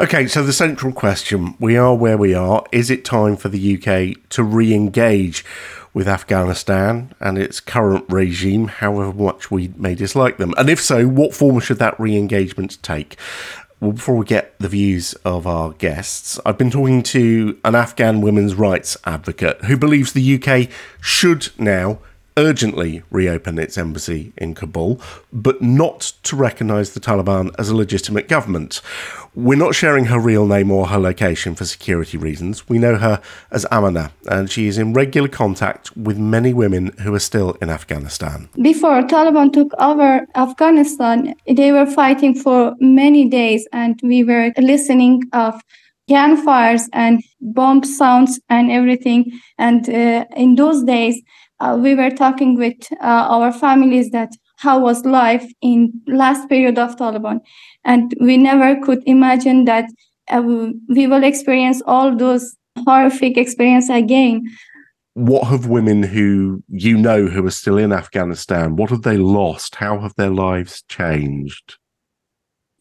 Okay, 0.00 0.28
so 0.28 0.44
the 0.44 0.52
central 0.52 0.92
question 0.92 1.56
we 1.58 1.76
are 1.76 1.92
where 1.92 2.16
we 2.16 2.32
are. 2.32 2.64
Is 2.70 2.88
it 2.88 3.04
time 3.04 3.36
for 3.36 3.48
the 3.48 3.76
UK 3.76 4.30
to 4.30 4.44
re 4.44 4.72
engage 4.72 5.44
with 5.92 6.06
Afghanistan 6.06 7.12
and 7.18 7.36
its 7.36 7.58
current 7.58 8.04
regime, 8.08 8.68
however 8.68 9.12
much 9.12 9.50
we 9.50 9.72
may 9.76 9.96
dislike 9.96 10.36
them? 10.36 10.54
And 10.56 10.70
if 10.70 10.80
so, 10.80 11.08
what 11.08 11.34
form 11.34 11.58
should 11.58 11.80
that 11.80 11.98
re 11.98 12.16
engagement 12.16 12.80
take? 12.80 13.16
Well, 13.80 13.92
before 13.92 14.16
we 14.16 14.26
get 14.26 14.58
the 14.58 14.68
views 14.68 15.12
of 15.24 15.46
our 15.46 15.70
guests, 15.70 16.40
I've 16.44 16.58
been 16.58 16.70
talking 16.70 17.00
to 17.04 17.60
an 17.64 17.76
Afghan 17.76 18.20
women's 18.20 18.56
rights 18.56 18.96
advocate 19.04 19.66
who 19.66 19.76
believes 19.76 20.12
the 20.12 20.34
UK 20.34 20.68
should 21.00 21.50
now 21.58 22.00
urgently 22.38 23.02
reopen 23.10 23.58
its 23.58 23.76
embassy 23.76 24.32
in 24.36 24.54
Kabul, 24.54 25.00
but 25.32 25.60
not 25.60 26.12
to 26.22 26.36
recognise 26.36 26.92
the 26.92 27.00
Taliban 27.00 27.52
as 27.58 27.68
a 27.68 27.76
legitimate 27.76 28.28
government. 28.28 28.80
We're 29.34 29.58
not 29.58 29.74
sharing 29.74 30.06
her 30.06 30.20
real 30.20 30.46
name 30.46 30.70
or 30.70 30.86
her 30.86 30.98
location 30.98 31.56
for 31.56 31.64
security 31.64 32.16
reasons. 32.16 32.68
We 32.68 32.78
know 32.78 32.96
her 32.96 33.20
as 33.50 33.66
Amana, 33.72 34.12
and 34.30 34.48
she 34.50 34.68
is 34.68 34.78
in 34.78 34.92
regular 34.92 35.28
contact 35.28 35.96
with 35.96 36.16
many 36.16 36.54
women 36.54 36.92
who 37.02 37.12
are 37.12 37.20
still 37.20 37.52
in 37.60 37.70
Afghanistan. 37.70 38.48
Before 38.62 39.02
Taliban 39.02 39.52
took 39.52 39.72
over 39.80 40.26
Afghanistan, 40.36 41.34
they 41.46 41.72
were 41.72 41.86
fighting 41.86 42.34
for 42.34 42.74
many 42.78 43.28
days, 43.28 43.66
and 43.72 43.98
we 44.02 44.22
were 44.22 44.52
listening 44.58 45.24
of 45.32 45.60
gunfires 46.08 46.88
and 46.92 47.22
bomb 47.40 47.84
sounds 47.84 48.40
and 48.48 48.70
everything. 48.70 49.30
And 49.58 49.88
uh, 49.88 50.24
in 50.36 50.54
those 50.54 50.82
days, 50.84 51.20
uh, 51.60 51.78
we 51.80 51.94
were 51.94 52.10
talking 52.10 52.56
with 52.56 52.76
uh, 53.00 53.26
our 53.28 53.52
families 53.52 54.10
that 54.10 54.32
how 54.56 54.78
was 54.78 55.04
life 55.04 55.46
in 55.62 55.92
last 56.06 56.48
period 56.48 56.78
of 56.78 56.96
Taliban, 56.96 57.40
and 57.84 58.14
we 58.20 58.36
never 58.36 58.80
could 58.84 59.02
imagine 59.06 59.64
that 59.64 59.90
uh, 60.28 60.42
we 60.42 61.06
will 61.06 61.24
experience 61.24 61.82
all 61.86 62.16
those 62.16 62.56
horrific 62.84 63.36
experience 63.36 63.88
again. 63.88 64.42
What 65.14 65.48
have 65.48 65.66
women 65.66 66.02
who 66.02 66.62
you 66.68 66.96
know 66.96 67.26
who 67.26 67.44
are 67.46 67.50
still 67.50 67.78
in 67.78 67.92
Afghanistan? 67.92 68.76
What 68.76 68.90
have 68.90 69.02
they 69.02 69.16
lost? 69.16 69.76
How 69.76 69.98
have 70.00 70.14
their 70.16 70.30
lives 70.30 70.82
changed? 70.88 71.78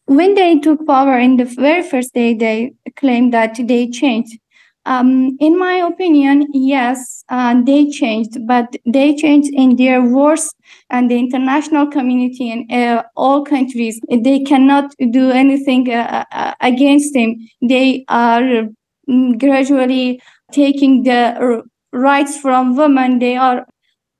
when 0.07 0.35
they 0.35 0.57
took 0.57 0.85
power 0.87 1.19
in 1.19 1.35
the 1.35 1.43
very 1.45 1.83
first 1.83 2.13
day, 2.13 2.33
they 2.33 2.73
claimed 2.95 3.33
that 3.33 3.59
they 3.59 3.87
changed. 3.89 4.39
Um, 4.87 5.35
in 5.41 5.59
my 5.59 5.73
opinion, 5.73 6.47
yes, 6.53 7.25
uh, 7.27 7.61
they 7.61 7.89
changed, 7.89 8.47
but 8.47 8.77
they 8.85 9.15
changed 9.15 9.53
in 9.53 9.75
their 9.75 10.01
worst 10.01 10.55
and 10.89 11.11
the 11.11 11.17
international 11.17 11.87
community 11.87 12.49
and 12.49 12.71
uh, 12.71 13.03
all 13.17 13.43
countries. 13.43 13.99
They 14.09 14.39
cannot 14.45 14.95
do 15.11 15.29
anything 15.31 15.91
uh, 15.91 16.23
uh 16.31 16.53
against 16.61 17.13
them. 17.13 17.35
They 17.61 18.05
are 18.07 18.69
mm, 19.09 19.37
gradually 19.37 20.21
taking 20.53 21.03
the 21.03 21.63
rights 21.91 22.37
from 22.37 22.77
women. 22.77 23.19
They 23.19 23.35
are 23.35 23.67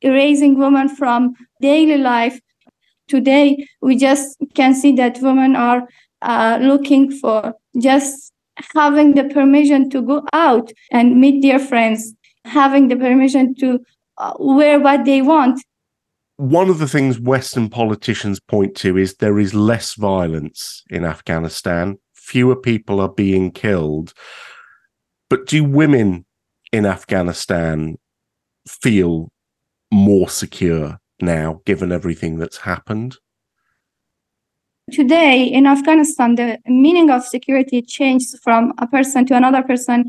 erasing 0.02 0.60
women 0.60 0.90
from 0.90 1.34
daily 1.62 1.98
life. 1.98 2.42
Today, 3.08 3.66
we 3.82 3.96
just 3.96 4.36
can 4.54 4.76
see 4.76 4.92
that 4.96 5.20
women 5.22 5.56
are 5.56 5.88
uh, 6.22 6.60
looking 6.62 7.10
for 7.10 7.54
just 7.80 8.34
having 8.74 9.16
the 9.16 9.26
permission 9.26 9.90
to 9.90 10.02
go 10.02 10.24
out 10.34 10.72
and 10.92 11.20
meet 11.20 11.42
their 11.42 11.60
friends, 11.60 12.14
having 12.46 12.88
the 12.88 12.96
permission 12.96 13.56
to 13.56 13.80
uh, 14.18 14.34
wear 14.40 14.80
what 14.80 15.06
they 15.06 15.22
want. 15.22 15.62
One 16.38 16.70
of 16.70 16.78
the 16.78 16.88
things 16.88 17.20
Western 17.20 17.70
politicians 17.70 18.40
point 18.40 18.76
to 18.78 18.98
is 18.98 19.16
there 19.16 19.40
is 19.40 19.54
less 19.54 19.96
violence 19.96 20.84
in 20.90 21.04
Afghanistan, 21.04 21.98
fewer 22.14 22.56
people 22.56 23.00
are 23.00 23.10
being 23.10 23.52
killed. 23.52 24.14
But 25.30 25.48
do 25.48 25.64
women 25.64 26.26
in 26.72 26.86
Afghanistan 26.86 27.98
feel 28.68 29.30
more 29.92 30.30
secure 30.30 31.00
now, 31.22 31.62
given 31.66 31.92
everything 31.92 32.38
that's 32.38 32.58
happened? 32.58 33.18
Today 34.92 35.44
in 35.44 35.68
Afghanistan, 35.68 36.36
the 36.36 36.60
meaning 36.66 37.10
of 37.10 37.26
security 37.26 37.82
changed 37.82 38.40
from 38.42 38.74
a 38.78 38.88
person 38.88 39.26
to 39.26 39.36
another 39.36 39.62
person. 39.62 40.06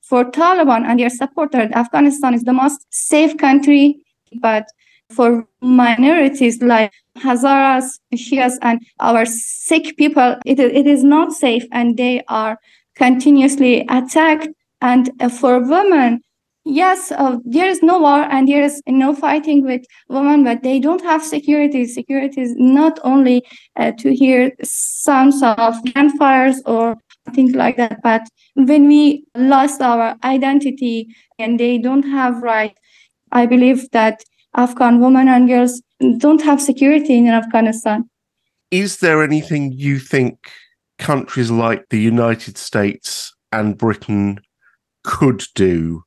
For 0.00 0.24
Taliban 0.24 0.84
and 0.86 0.98
their 0.98 1.10
supporters, 1.10 1.70
Afghanistan 1.74 2.32
is 2.32 2.42
the 2.44 2.52
most 2.54 2.86
safe 2.90 3.36
country, 3.36 4.02
but 4.40 4.66
for 5.10 5.46
minorities 5.60 6.62
like 6.62 6.92
Hazaras, 7.18 7.98
Shias, 8.14 8.54
and 8.62 8.80
our 9.00 9.26
Sikh 9.26 9.96
people, 9.98 10.36
it, 10.46 10.58
it 10.58 10.86
is 10.86 11.04
not 11.04 11.32
safe 11.32 11.64
and 11.70 11.98
they 11.98 12.22
are 12.28 12.58
continuously 12.96 13.84
attacked. 13.90 14.48
And 14.80 15.10
for 15.30 15.60
women, 15.60 16.22
yes, 16.64 17.12
uh, 17.12 17.38
there 17.44 17.68
is 17.68 17.82
no 17.82 18.00
war 18.00 18.22
and 18.22 18.48
there 18.48 18.62
is 18.62 18.82
no 18.86 19.14
fighting 19.14 19.64
with 19.64 19.82
women, 20.08 20.44
but 20.44 20.62
they 20.62 20.78
don't 20.78 21.02
have 21.02 21.24
security. 21.24 21.86
Security 21.86 22.40
is 22.40 22.54
not 22.56 22.98
only 23.04 23.44
uh, 23.76 23.92
to 23.98 24.14
hear 24.14 24.52
sounds 24.62 25.42
of 25.42 25.74
gunfires 25.84 26.56
or 26.66 26.96
things 27.34 27.54
like 27.54 27.76
that, 27.76 28.00
but 28.02 28.28
when 28.54 28.86
we 28.86 29.24
lost 29.34 29.80
our 29.80 30.16
identity 30.24 31.08
and 31.38 31.58
they 31.58 31.78
don't 31.78 32.04
have 32.04 32.42
right, 32.42 32.76
I 33.32 33.46
believe 33.46 33.90
that 33.92 34.22
Afghan 34.54 35.00
women 35.00 35.28
and 35.28 35.48
girls 35.48 35.82
don't 36.18 36.42
have 36.42 36.60
security 36.60 37.16
in 37.16 37.28
Afghanistan. 37.28 38.08
Is 38.70 38.98
there 38.98 39.22
anything 39.22 39.72
you 39.72 39.98
think 39.98 40.50
countries 40.98 41.50
like 41.50 41.88
the 41.90 42.00
United 42.00 42.56
States 42.56 43.34
and 43.50 43.76
Britain 43.76 44.40
could 45.04 45.44
do 45.54 46.04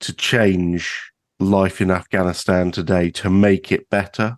to 0.00 0.12
change 0.12 1.10
life 1.38 1.80
in 1.80 1.90
Afghanistan 1.90 2.70
today 2.70 3.10
to 3.10 3.30
make 3.30 3.72
it 3.72 3.88
better? 3.90 4.36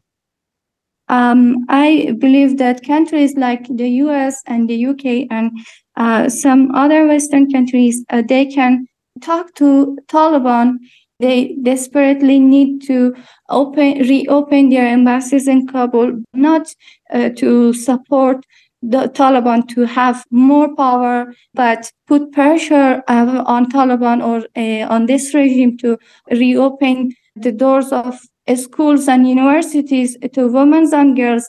Um, 1.09 1.67
I 1.69 2.15
believe 2.19 2.59
that 2.59 2.87
countries 2.87 3.35
like 3.37 3.67
the 3.69 3.89
US 4.05 4.41
and 4.47 4.69
the 4.69 4.87
UK 4.87 5.27
and 5.31 5.51
uh, 5.97 6.29
some 6.29 6.75
other 6.75 7.07
Western 7.07 7.51
countries, 7.51 8.05
uh, 8.11 8.23
they 8.27 8.47
can 8.47 8.87
talk 9.21 9.55
to 9.57 9.99
Taliban. 10.07 10.77
They 11.21 11.57
desperately 11.63 12.39
need 12.39 12.83
to 12.87 13.15
open, 13.49 13.99
reopen 13.99 14.71
their 14.71 14.87
embassies 14.87 15.47
in 15.47 15.67
Kabul, 15.67 16.23
not 16.35 16.75
uh, 17.13 17.29
to 17.37 17.73
support 17.75 18.45
the 18.83 19.09
Taliban 19.09 19.69
to 19.69 19.83
have 19.87 20.25
more 20.31 20.75
power, 20.75 21.33
but 21.55 21.91
put 22.07 22.33
pressure 22.33 23.03
uh, 23.07 23.45
on 23.47 23.71
Taliban 23.71 24.23
or 24.25 24.47
uh, 24.57 24.87
on 24.89 25.07
this 25.07 25.33
regime 25.35 25.79
to 25.79 25.97
reopen 26.31 27.13
the 27.37 27.53
doors 27.53 27.93
of 27.93 28.21
schools 28.57 29.09
and 29.09 29.29
universities 29.29 30.17
to 30.33 30.49
women 30.49 30.93
and 30.93 31.17
girls 31.17 31.49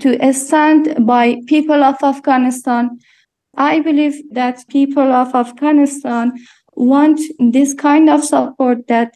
to 0.00 0.32
stand 0.32 1.06
by 1.06 1.36
people 1.46 1.82
of 1.82 1.96
Afghanistan. 2.02 2.98
I 3.56 3.80
believe 3.80 4.22
that 4.32 4.68
people 4.68 5.12
of 5.12 5.34
Afghanistan 5.34 6.32
want 6.74 7.20
this 7.38 7.72
kind 7.72 8.10
of 8.10 8.22
support 8.22 8.86
that 8.88 9.14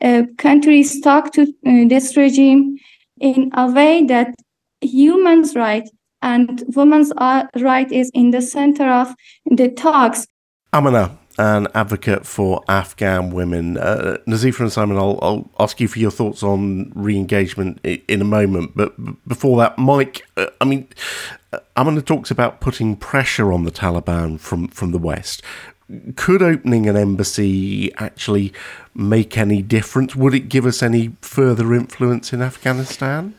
uh, 0.00 0.22
countries 0.38 1.00
talk 1.00 1.32
to 1.32 1.42
uh, 1.42 1.88
this 1.88 2.16
regime 2.16 2.76
in 3.20 3.50
a 3.54 3.70
way 3.70 4.04
that 4.06 4.34
humans' 4.80 5.54
rights 5.54 5.90
and 6.22 6.62
women's 6.74 7.12
right 7.18 7.90
is 7.90 8.10
in 8.14 8.30
the 8.30 8.42
center 8.42 8.88
of 8.88 9.14
the 9.50 9.68
talks. 9.68 10.26
Amina, 10.72 11.18
an 11.38 11.68
advocate 11.74 12.26
for 12.26 12.62
Afghan 12.68 13.30
women. 13.30 13.76
Uh, 13.76 14.18
Nazifa 14.26 14.60
and 14.60 14.72
Simon, 14.72 14.96
I'll, 14.96 15.18
I'll, 15.22 15.50
ask 15.58 15.80
you 15.80 15.88
for 15.88 15.98
your 15.98 16.10
thoughts 16.10 16.42
on 16.42 16.92
re 16.94 17.16
engagement 17.16 17.80
in 17.84 18.20
a 18.20 18.24
moment. 18.24 18.72
But 18.76 18.94
before 19.26 19.58
that, 19.58 19.78
Mike, 19.78 20.26
uh, 20.36 20.46
I 20.60 20.64
mean, 20.64 20.88
uh, 21.52 21.58
Amina 21.76 22.02
talks 22.02 22.30
about 22.30 22.60
putting 22.60 22.96
pressure 22.96 23.52
on 23.52 23.64
the 23.64 23.70
Taliban 23.70 24.38
from, 24.38 24.68
from 24.68 24.92
the 24.92 24.98
West. 24.98 25.42
Could 26.16 26.42
opening 26.42 26.88
an 26.88 26.96
embassy 26.96 27.92
actually 27.96 28.52
make 28.94 29.36
any 29.36 29.60
difference? 29.60 30.16
Would 30.16 30.34
it 30.34 30.48
give 30.48 30.64
us 30.64 30.82
any 30.82 31.16
further 31.20 31.74
influence 31.74 32.32
in 32.32 32.40
Afghanistan? 32.40 33.34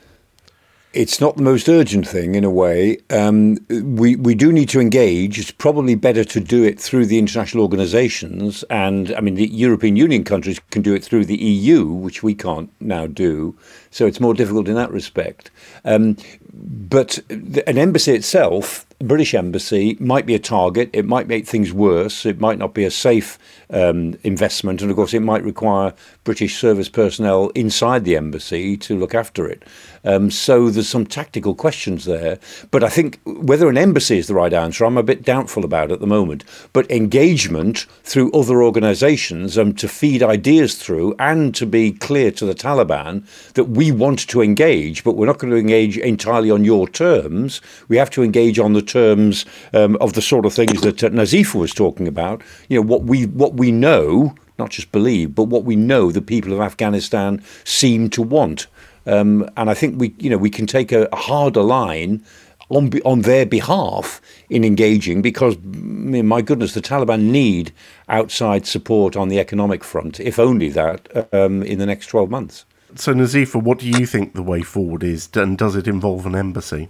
It's 0.93 1.19
not 1.19 1.37
the 1.37 1.43
most 1.43 1.67
urgent 1.67 2.07
thing 2.07 2.35
in 2.35 2.43
a 2.43 2.49
way. 2.49 2.99
Um, 3.09 3.57
we 3.69 4.15
we 4.15 4.35
do 4.35 4.51
need 4.51 4.69
to 4.69 4.79
engage. 4.79 5.39
It's 5.39 5.51
probably 5.51 5.95
better 5.95 6.23
to 6.23 6.39
do 6.39 6.63
it 6.63 6.79
through 6.79 7.07
the 7.07 7.17
international 7.17 7.63
organisations, 7.63 8.63
and 8.69 9.13
I 9.15 9.21
mean 9.21 9.35
the 9.35 9.47
European 9.47 9.95
Union 9.95 10.23
countries 10.23 10.59
can 10.69 10.83
do 10.83 10.93
it 10.93 11.03
through 11.03 11.25
the 11.25 11.37
EU, 11.37 11.85
which 11.85 12.21
we 12.21 12.35
can't 12.35 12.69
now 12.79 13.07
do. 13.07 13.57
So 13.93 14.07
it's 14.07 14.19
more 14.19 14.33
difficult 14.33 14.67
in 14.67 14.73
that 14.73 14.91
respect. 14.91 15.51
Um, 15.85 16.17
but 16.51 17.19
an 17.29 17.77
embassy 17.77 18.13
itself, 18.13 18.87
British 18.99 19.35
embassy, 19.35 19.97
might 19.99 20.25
be 20.25 20.33
a 20.33 20.39
target. 20.39 20.89
It 20.93 21.05
might 21.05 21.27
make 21.27 21.47
things 21.47 21.71
worse. 21.71 22.25
It 22.25 22.39
might 22.39 22.57
not 22.57 22.73
be 22.73 22.85
a 22.85 22.91
safe 22.91 23.37
um, 23.69 24.17
investment, 24.23 24.81
and 24.81 24.89
of 24.89 24.97
course, 24.97 25.13
it 25.13 25.19
might 25.21 25.43
require 25.43 25.93
British 26.23 26.59
service 26.59 26.89
personnel 26.89 27.49
inside 27.49 28.03
the 28.03 28.17
embassy 28.17 28.77
to 28.77 28.97
look 28.97 29.13
after 29.13 29.47
it. 29.47 29.63
Um, 30.05 30.31
so 30.31 30.69
there's 30.69 30.89
some 30.89 31.05
tactical 31.05 31.55
questions 31.55 32.05
there. 32.05 32.39
But 32.71 32.83
I 32.83 32.89
think 32.89 33.19
whether 33.25 33.69
an 33.69 33.77
embassy 33.77 34.17
is 34.17 34.27
the 34.27 34.33
right 34.33 34.53
answer, 34.53 34.85
I'm 34.85 34.97
a 34.97 35.03
bit 35.03 35.23
doubtful 35.23 35.63
about 35.63 35.91
at 35.91 35.99
the 35.99 36.07
moment. 36.07 36.43
But 36.73 36.89
engagement 36.91 37.85
through 38.03 38.31
other 38.31 38.61
organisations 38.61 39.57
um, 39.57 39.73
to 39.75 39.87
feed 39.87 40.21
ideas 40.21 40.75
through 40.75 41.15
and 41.19 41.55
to 41.55 41.65
be 41.65 41.91
clear 41.91 42.31
to 42.31 42.45
the 42.45 42.55
Taliban 42.55 43.25
that 43.53 43.65
we 43.65 43.82
want 43.91 44.27
to 44.27 44.41
engage, 44.41 45.03
but 45.03 45.15
we're 45.15 45.25
not 45.25 45.39
going 45.39 45.51
to 45.51 45.57
engage 45.59 45.97
entirely 45.97 46.51
on 46.51 46.63
your 46.63 46.87
terms. 46.87 47.61
We 47.87 47.97
have 47.97 48.09
to 48.11 48.23
engage 48.23 48.59
on 48.59 48.73
the 48.73 48.81
terms 48.81 49.45
um, 49.73 49.97
of 49.99 50.13
the 50.13 50.21
sort 50.21 50.45
of 50.45 50.53
things 50.53 50.81
that 50.81 51.03
uh, 51.03 51.09
Nazifa 51.09 51.55
was 51.55 51.73
talking 51.73 52.07
about. 52.07 52.41
You 52.69 52.79
know 52.79 52.87
what 52.87 53.03
we 53.03 53.25
what 53.25 53.55
we 53.55 53.71
know, 53.71 54.35
not 54.57 54.69
just 54.69 54.91
believe, 54.91 55.35
but 55.35 55.45
what 55.45 55.63
we 55.63 55.75
know 55.75 56.11
the 56.11 56.21
people 56.21 56.53
of 56.53 56.59
Afghanistan 56.59 57.41
seem 57.63 58.09
to 58.11 58.21
want. 58.21 58.67
Um, 59.05 59.49
and 59.57 59.69
I 59.69 59.73
think 59.73 59.99
we, 59.99 60.13
you 60.17 60.29
know, 60.29 60.37
we 60.37 60.49
can 60.49 60.65
take 60.65 60.91
a, 60.91 61.09
a 61.11 61.15
harder 61.15 61.61
line 61.61 62.23
on 62.69 62.91
on 63.03 63.21
their 63.21 63.45
behalf 63.45 64.21
in 64.49 64.63
engaging 64.63 65.21
because, 65.21 65.57
my 65.61 66.41
goodness, 66.41 66.73
the 66.73 66.81
Taliban 66.81 67.23
need 67.23 67.73
outside 68.07 68.65
support 68.65 69.15
on 69.15 69.29
the 69.29 69.39
economic 69.39 69.83
front, 69.83 70.19
if 70.19 70.39
only 70.39 70.69
that, 70.69 71.27
um, 71.33 71.63
in 71.63 71.79
the 71.79 71.85
next 71.85 72.07
twelve 72.07 72.29
months. 72.29 72.65
So, 72.95 73.13
Nazifa, 73.13 73.61
what 73.61 73.79
do 73.79 73.87
you 73.87 74.05
think 74.05 74.33
the 74.33 74.43
way 74.43 74.61
forward 74.61 75.03
is, 75.03 75.27
and 75.33 75.57
does 75.57 75.75
it 75.75 75.87
involve 75.87 76.25
an 76.25 76.35
embassy? 76.35 76.89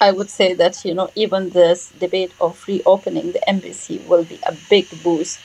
I 0.00 0.12
would 0.12 0.28
say 0.28 0.52
that 0.54 0.84
you 0.84 0.92
know 0.92 1.10
even 1.14 1.50
this 1.50 1.92
debate 1.98 2.32
of 2.40 2.62
reopening 2.66 3.32
the 3.32 3.48
embassy 3.48 3.98
will 4.08 4.24
be 4.24 4.38
a 4.46 4.54
big 4.68 4.86
boost 5.02 5.40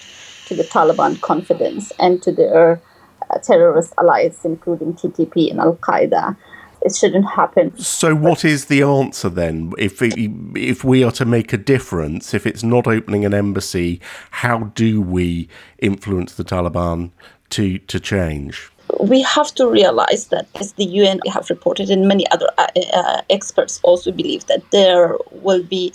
to 0.48 0.56
the 0.56 0.64
Taliban 0.64 1.22
confidence 1.22 1.94
and 2.00 2.22
to 2.24 2.32
their 2.32 2.82
uh, 3.30 3.38
terrorist 3.40 3.94
allies, 3.98 4.40
including 4.44 4.94
TTP 4.94 5.52
and 5.52 5.60
Al 5.60 5.76
Qaeda. 5.76 6.36
It 6.82 6.96
shouldn't 6.96 7.30
happen. 7.30 7.78
So, 7.78 8.16
what 8.16 8.44
is 8.44 8.66
the 8.66 8.82
answer 8.82 9.30
then? 9.30 9.72
If 9.78 10.02
if 10.02 10.84
we 10.84 11.04
are 11.04 11.12
to 11.12 11.26
make 11.26 11.54
a 11.54 11.58
difference, 11.58 12.34
if 12.34 12.48
it's 12.48 12.64
not 12.64 12.88
opening 12.88 13.24
an 13.24 13.36
embassy, 13.36 14.02
how 14.32 14.72
do 14.74 15.00
we 15.00 15.48
influence 15.78 16.34
the 16.34 16.44
Taliban 16.44 17.12
to 17.52 17.78
to 17.78 18.00
change? 18.00 18.71
We 19.00 19.22
have 19.22 19.54
to 19.56 19.68
realize 19.68 20.28
that, 20.28 20.48
as 20.56 20.74
the 20.74 20.86
UN 20.86 21.20
have 21.32 21.50
reported, 21.50 21.90
and 21.90 22.08
many 22.08 22.30
other 22.32 22.48
uh, 22.58 22.68
uh, 22.94 23.22
experts 23.30 23.80
also 23.84 24.12
believe 24.12 24.46
that 24.48 24.70
there 24.72 25.18
will 25.32 25.64
be 25.64 25.94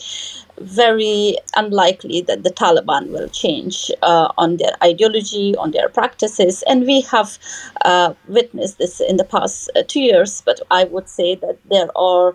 very 0.58 1.36
unlikely 1.54 2.22
that 2.22 2.42
the 2.42 2.50
Taliban 2.50 3.10
will 3.10 3.28
change 3.28 3.90
uh, 4.02 4.32
on 4.38 4.56
their 4.56 4.72
ideology, 4.82 5.54
on 5.56 5.70
their 5.72 5.88
practices. 5.88 6.62
And 6.66 6.86
we 6.86 7.02
have 7.02 7.38
uh, 7.84 8.14
witnessed 8.28 8.78
this 8.78 9.00
in 9.00 9.16
the 9.18 9.24
past 9.24 9.70
uh, 9.76 9.82
two 9.86 10.00
years. 10.00 10.42
But 10.46 10.60
I 10.70 10.84
would 10.84 11.08
say 11.08 11.34
that 11.36 11.58
there 11.70 11.90
are 11.96 12.34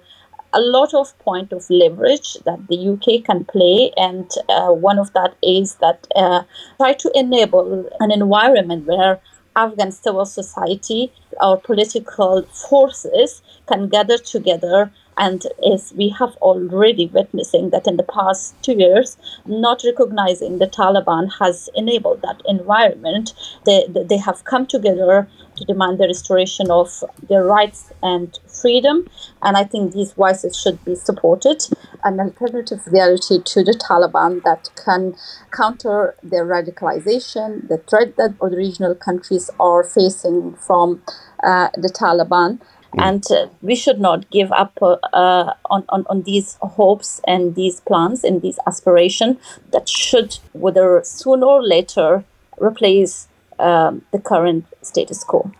a 0.53 0.59
lot 0.59 0.93
of 0.93 1.17
point 1.19 1.51
of 1.51 1.65
leverage 1.69 2.35
that 2.45 2.67
the 2.67 2.89
UK 2.89 3.23
can 3.23 3.45
play, 3.45 3.91
and 3.95 4.29
uh, 4.49 4.67
one 4.71 4.99
of 4.99 5.13
that 5.13 5.35
is 5.41 5.75
that 5.75 6.05
uh, 6.15 6.43
try 6.77 6.93
to 6.93 7.11
enable 7.15 7.89
an 8.01 8.11
environment 8.11 8.85
where 8.85 9.19
Afghan 9.55 9.91
civil 9.91 10.25
society, 10.25 11.11
our 11.39 11.57
political 11.57 12.43
forces 12.43 13.41
can 13.67 13.89
gather 13.89 14.17
together 14.17 14.91
and 15.17 15.45
as 15.71 15.93
we 15.93 16.09
have 16.09 16.35
already 16.37 17.07
witnessing 17.07 17.69
that 17.71 17.87
in 17.87 17.97
the 17.97 18.03
past 18.03 18.55
two 18.63 18.73
years, 18.73 19.17
not 19.45 19.83
recognizing 19.83 20.57
the 20.57 20.67
Taliban 20.67 21.29
has 21.39 21.69
enabled 21.75 22.21
that 22.21 22.41
environment. 22.47 23.33
They, 23.65 23.85
they 23.87 24.17
have 24.17 24.45
come 24.45 24.65
together 24.65 25.27
to 25.57 25.65
demand 25.65 25.99
the 25.99 26.07
restoration 26.07 26.71
of 26.71 27.03
their 27.27 27.43
rights 27.43 27.91
and 28.01 28.39
freedom. 28.47 29.07
And 29.41 29.57
I 29.57 29.63
think 29.63 29.93
these 29.93 30.13
voices 30.13 30.59
should 30.59 30.83
be 30.85 30.95
supported. 30.95 31.61
An 32.03 32.19
alternative 32.19 32.81
reality 32.87 33.41
to 33.43 33.63
the 33.63 33.73
Taliban 33.73 34.41
that 34.43 34.69
can 34.83 35.15
counter 35.51 36.15
their 36.23 36.45
radicalization, 36.45 37.67
the 37.67 37.77
threat 37.77 38.15
that 38.17 38.35
other 38.41 38.57
regional 38.57 38.95
countries 38.95 39.49
are 39.59 39.83
facing 39.83 40.55
from 40.55 41.03
uh, 41.43 41.69
the 41.75 41.89
Taliban. 41.89 42.59
And 42.97 43.23
uh, 43.31 43.47
we 43.61 43.75
should 43.75 43.99
not 43.99 44.29
give 44.31 44.51
up 44.51 44.77
uh, 44.81 44.97
uh, 45.13 45.53
on, 45.69 45.85
on, 45.89 46.05
on 46.09 46.23
these 46.23 46.57
hopes 46.61 47.21
and 47.25 47.55
these 47.55 47.79
plans 47.81 48.23
and 48.23 48.41
these 48.41 48.59
aspirations 48.67 49.37
that 49.71 49.87
should, 49.87 50.39
whether 50.53 51.01
sooner 51.03 51.45
or 51.45 51.63
later, 51.63 52.23
replace 52.59 53.27
um, 53.59 54.01
the 54.11 54.19
current 54.19 54.65
status 54.81 55.23
quo. 55.23 55.51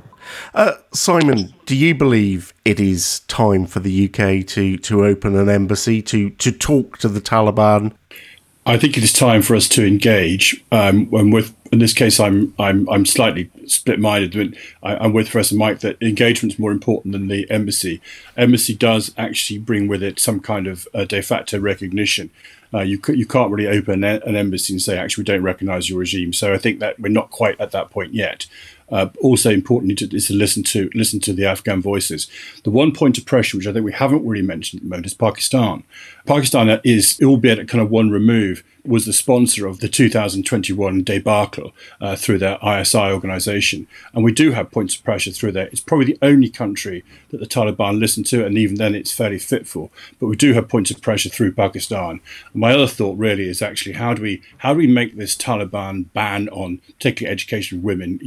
Uh, 0.54 0.74
Simon, 0.94 1.54
do 1.66 1.76
you 1.76 1.96
believe 1.96 2.54
it 2.66 2.80
is 2.80 3.22
time 3.22 3.66
for 3.66 3.80
the 3.80 4.06
UK 4.06 4.46
to, 4.48 4.78
to 4.78 5.06
open 5.06 5.36
an 5.36 5.50
embassy 5.50 6.02
to, 6.04 6.30
to 6.32 6.52
talk 6.52 6.98
to 7.00 7.08
the 7.08 7.22
Taliban? 7.22 7.94
I 8.66 8.78
think 8.78 8.98
it 8.98 9.04
is 9.04 9.14
time 9.14 9.42
for 9.42 9.56
us 9.56 9.68
to 9.70 9.86
engage. 9.86 10.64
Um, 10.72 11.10
and 11.14 11.34
with 11.34 11.56
in 11.72 11.80
this 11.80 11.94
case, 11.94 12.20
I'm 12.20 12.54
I'm 12.60 12.88
I'm 12.90 13.06
slightly 13.06 13.50
split-minded. 13.66 14.58
I, 14.84 15.06
am 15.06 15.14
with 15.14 15.30
Professor 15.30 15.56
Mike 15.56 15.80
that 15.80 16.02
engagement 16.02 16.54
is 16.54 16.60
more 16.60 16.72
important 16.72 17.14
than 17.14 17.28
the 17.28 17.50
embassy. 17.50 18.02
Embassy 18.36 18.76
does 18.76 19.14
actually 19.18 19.60
bring 19.60 19.88
with 19.88 20.04
it 20.04 20.20
some 20.20 20.42
kind 20.42 20.68
of 20.68 20.88
uh, 20.94 21.06
de 21.06 21.22
facto 21.22 21.60
recognition. 21.60 22.30
Uh, 22.74 22.82
you 22.82 23.00
you 23.08 23.26
can't 23.26 23.52
really 23.52 23.68
open 23.68 24.04
an 24.04 24.36
embassy 24.36 24.74
and 24.74 24.82
say 24.82 24.98
actually 24.98 25.22
we 25.22 25.26
don't 25.26 25.44
recognise 25.44 25.90
your 25.90 26.00
regime. 26.00 26.34
So 26.34 26.54
I 26.54 26.58
think 26.58 26.80
that 26.80 27.00
we're 27.00 27.10
not 27.10 27.32
quite 27.32 27.60
at 27.60 27.72
that 27.72 27.90
point 27.90 28.14
yet. 28.14 28.48
Uh, 28.92 29.08
also 29.22 29.50
important 29.50 29.98
to, 29.98 30.16
is 30.16 30.28
to 30.28 30.34
listen 30.34 30.64
to 30.64 30.90
listen 30.94 31.20
to 31.22 31.32
the 31.32 31.46
Afghan 31.46 31.82
voices. 31.82 32.28
The 32.64 32.70
one 32.70 32.92
point 32.92 33.18
of 33.18 33.26
pressure, 33.26 33.56
which 33.56 33.68
I 33.68 33.72
think 33.72 33.86
we 33.86 33.94
haven't 33.94 34.26
really 34.26 34.46
mentioned 34.46 34.80
at 34.80 34.84
the 34.84 34.90
moment, 34.90 35.06
is 35.06 35.14
Pakistan. 35.14 35.84
Pakistan 36.26 36.80
is, 36.84 37.20
albeit 37.24 37.60
at 37.60 37.68
kind 37.68 37.82
of 37.82 37.90
one 37.90 38.10
remove, 38.10 38.64
was 38.84 39.06
the 39.06 39.14
sponsor 39.14 39.68
of 39.68 39.80
the 39.80 39.88
2021 39.88 41.04
debacle 41.04 41.74
uh, 42.00 42.16
through 42.16 42.40
their 42.40 42.58
ISI 42.66 42.98
organization. 42.98 43.88
And 44.14 44.24
we 44.24 44.32
do 44.32 44.52
have 44.52 44.72
points 44.72 44.96
of 44.96 45.04
pressure 45.04 45.32
through 45.32 45.52
there. 45.52 45.68
It's 45.68 45.82
probably 45.82 46.06
the 46.08 46.18
only 46.22 46.50
country 46.50 47.04
that 47.30 47.40
the 47.40 47.46
Taliban 47.46 48.00
listen 48.00 48.24
to, 48.26 48.46
and 48.46 48.58
even 48.58 48.78
then 48.78 48.96
it's 48.96 49.12
fairly 49.12 49.40
fitful. 49.40 49.92
But 50.20 50.28
we 50.28 50.36
do 50.36 50.54
have 50.54 50.68
points 50.68 50.92
of 50.92 51.02
pressure 51.02 51.30
through 51.30 51.54
Pakistan. 51.54 52.22
And 52.54 52.62
my 52.62 52.74
other 52.74 52.88
thought 52.88 53.18
really 53.18 53.48
is 53.48 53.62
actually 53.62 53.94
how 53.94 54.14
do 54.14 54.22
we 54.22 54.42
how 54.58 54.74
do 54.74 54.80
we 54.80 54.88
make 54.88 55.16
this 55.16 55.36
Taliban 55.36 56.12
ban 56.14 56.50
on 56.50 56.80
particularly 56.88 57.32
education 57.32 57.80
of 57.80 57.84
women 57.84 58.20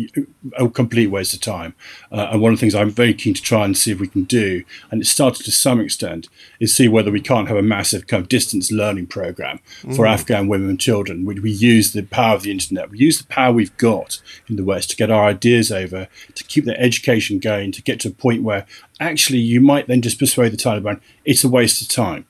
a 0.59 0.69
complete 0.69 1.09
waste 1.09 1.35
of 1.35 1.41
time? 1.41 1.75
Uh, 2.13 2.29
and 2.33 2.41
one 2.41 2.53
of 2.53 2.59
the 2.59 2.61
things 2.61 2.75
I'm 2.75 2.91
very 2.91 3.15
keen 3.15 3.35
to 3.35 3.43
try 3.43 3.65
and 3.65 3.77
see 3.77 3.93
if 3.93 4.01
we 4.01 4.09
can 4.09 4.25
do, 4.25 4.65
and 4.91 5.03
it 5.03 5.07
started 5.07 5.45
to 5.45 5.51
some 5.53 5.81
extent, 5.81 6.29
is 6.61 6.75
see 6.75 6.89
whether 6.89 7.11
we 7.11 7.21
can't 7.21 7.49
have 7.49 7.57
a 7.57 7.63
massive 7.85 8.07
kind 8.07 8.23
of 8.23 8.29
distance 8.31 8.73
learning 8.73 9.07
program 9.07 9.59
for 9.95 10.05
Mm. 10.07 10.15
Afghan 10.15 10.49
women 10.49 10.71
and 10.71 10.81
children. 10.81 11.27
We, 11.27 11.39
we 11.39 11.51
use 11.51 11.93
the 11.93 12.03
power 12.03 12.35
of 12.35 12.43
the 12.43 12.51
internet, 12.51 12.91
we 12.91 12.99
use 12.99 13.19
the 13.19 13.27
power 13.27 13.53
we've 13.53 13.77
got 13.77 14.23
in 14.49 14.57
the 14.57 14.65
West 14.65 14.91
to 14.91 14.97
get 14.97 15.11
our 15.11 15.27
ideas 15.27 15.71
over, 15.71 16.09
to 16.35 16.45
keep 16.45 16.65
their 16.65 16.81
education 16.81 17.39
going, 17.39 17.73
to 17.73 17.83
get 17.83 18.01
to 18.01 18.09
a 18.09 18.13
point 18.13 18.43
where 18.43 18.65
actually 19.01 19.39
you 19.39 19.61
might 19.61 19.87
then 19.87 20.01
just 20.01 20.19
persuade 20.19 20.53
the 20.53 20.57
Taliban 20.57 21.01
it's 21.27 21.45
a 21.45 21.49
waste 21.49 21.83
of 21.83 21.89
time. 21.89 22.25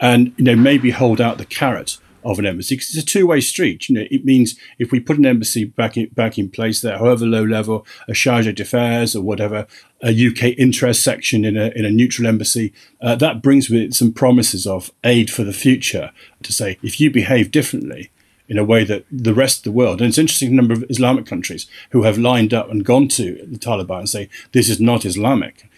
And 0.00 0.32
you 0.36 0.44
know, 0.44 0.56
maybe 0.56 0.90
hold 0.90 1.20
out 1.20 1.38
the 1.38 1.44
carrot 1.46 1.98
of 2.26 2.38
an 2.40 2.46
embassy 2.46 2.74
because 2.74 2.88
it's 2.88 3.02
a 3.02 3.06
two-way 3.06 3.40
street. 3.40 3.88
You 3.88 3.94
know, 3.94 4.06
it 4.10 4.24
means 4.24 4.58
if 4.78 4.90
we 4.90 4.98
put 4.98 5.16
an 5.16 5.26
embassy 5.26 5.64
back 5.64 5.96
in 5.96 6.08
back 6.08 6.38
in 6.38 6.50
place 6.50 6.80
there, 6.80 6.98
however 6.98 7.24
low 7.24 7.44
level, 7.44 7.86
a 8.08 8.14
charge 8.14 8.52
d'affaires 8.52 9.14
or 9.14 9.22
whatever, 9.22 9.66
a 10.02 10.10
UK 10.10 10.58
interest 10.58 11.02
section 11.02 11.44
in 11.44 11.56
a 11.56 11.68
in 11.76 11.84
a 11.84 11.90
neutral 11.90 12.26
embassy, 12.26 12.72
uh, 13.00 13.14
that 13.14 13.42
brings 13.42 13.70
with 13.70 13.80
it 13.80 13.94
some 13.94 14.12
promises 14.12 14.66
of 14.66 14.90
aid 15.04 15.30
for 15.30 15.44
the 15.44 15.52
future. 15.52 16.10
To 16.42 16.52
say 16.52 16.78
if 16.82 17.00
you 17.00 17.10
behave 17.10 17.50
differently 17.50 18.10
in 18.48 18.58
a 18.58 18.64
way 18.64 18.84
that 18.84 19.04
the 19.10 19.34
rest 19.34 19.58
of 19.58 19.64
the 19.64 19.72
world, 19.72 20.00
and 20.00 20.08
it's 20.08 20.18
interesting, 20.18 20.50
the 20.50 20.56
number 20.56 20.74
of 20.74 20.84
Islamic 20.88 21.26
countries 21.26 21.66
who 21.90 22.02
have 22.02 22.18
lined 22.18 22.54
up 22.54 22.70
and 22.70 22.84
gone 22.84 23.08
to 23.08 23.44
the 23.46 23.58
Taliban 23.58 24.00
and 24.00 24.08
say 24.08 24.28
this 24.52 24.68
is 24.68 24.80
not 24.80 25.04
Islamic 25.04 25.68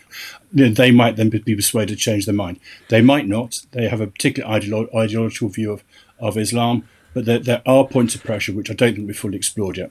they 0.53 0.91
might 0.91 1.17
then 1.17 1.29
be 1.29 1.57
persuaded 1.57 1.95
to 1.95 1.97
change 1.97 2.25
their 2.25 2.35
mind. 2.35 2.59
They 2.89 3.03
might 3.03 3.27
not. 3.27 3.61
They 3.73 3.89
have 3.89 4.01
a 4.01 4.07
particular 4.07 4.49
ideolo- 4.49 4.95
ideological 4.95 5.49
view 5.49 5.73
of, 5.73 5.85
of 6.19 6.37
Islam, 6.37 6.89
but 7.15 7.25
there, 7.25 7.39
there 7.39 7.63
are 7.67 7.87
points 7.87 8.15
of 8.15 8.23
pressure 8.23 8.53
which 8.53 8.71
I 8.71 8.75
don't 8.75 8.95
think 8.95 9.07
we've 9.07 9.19
fully 9.19 9.37
explored 9.37 9.77
yet. 9.77 9.91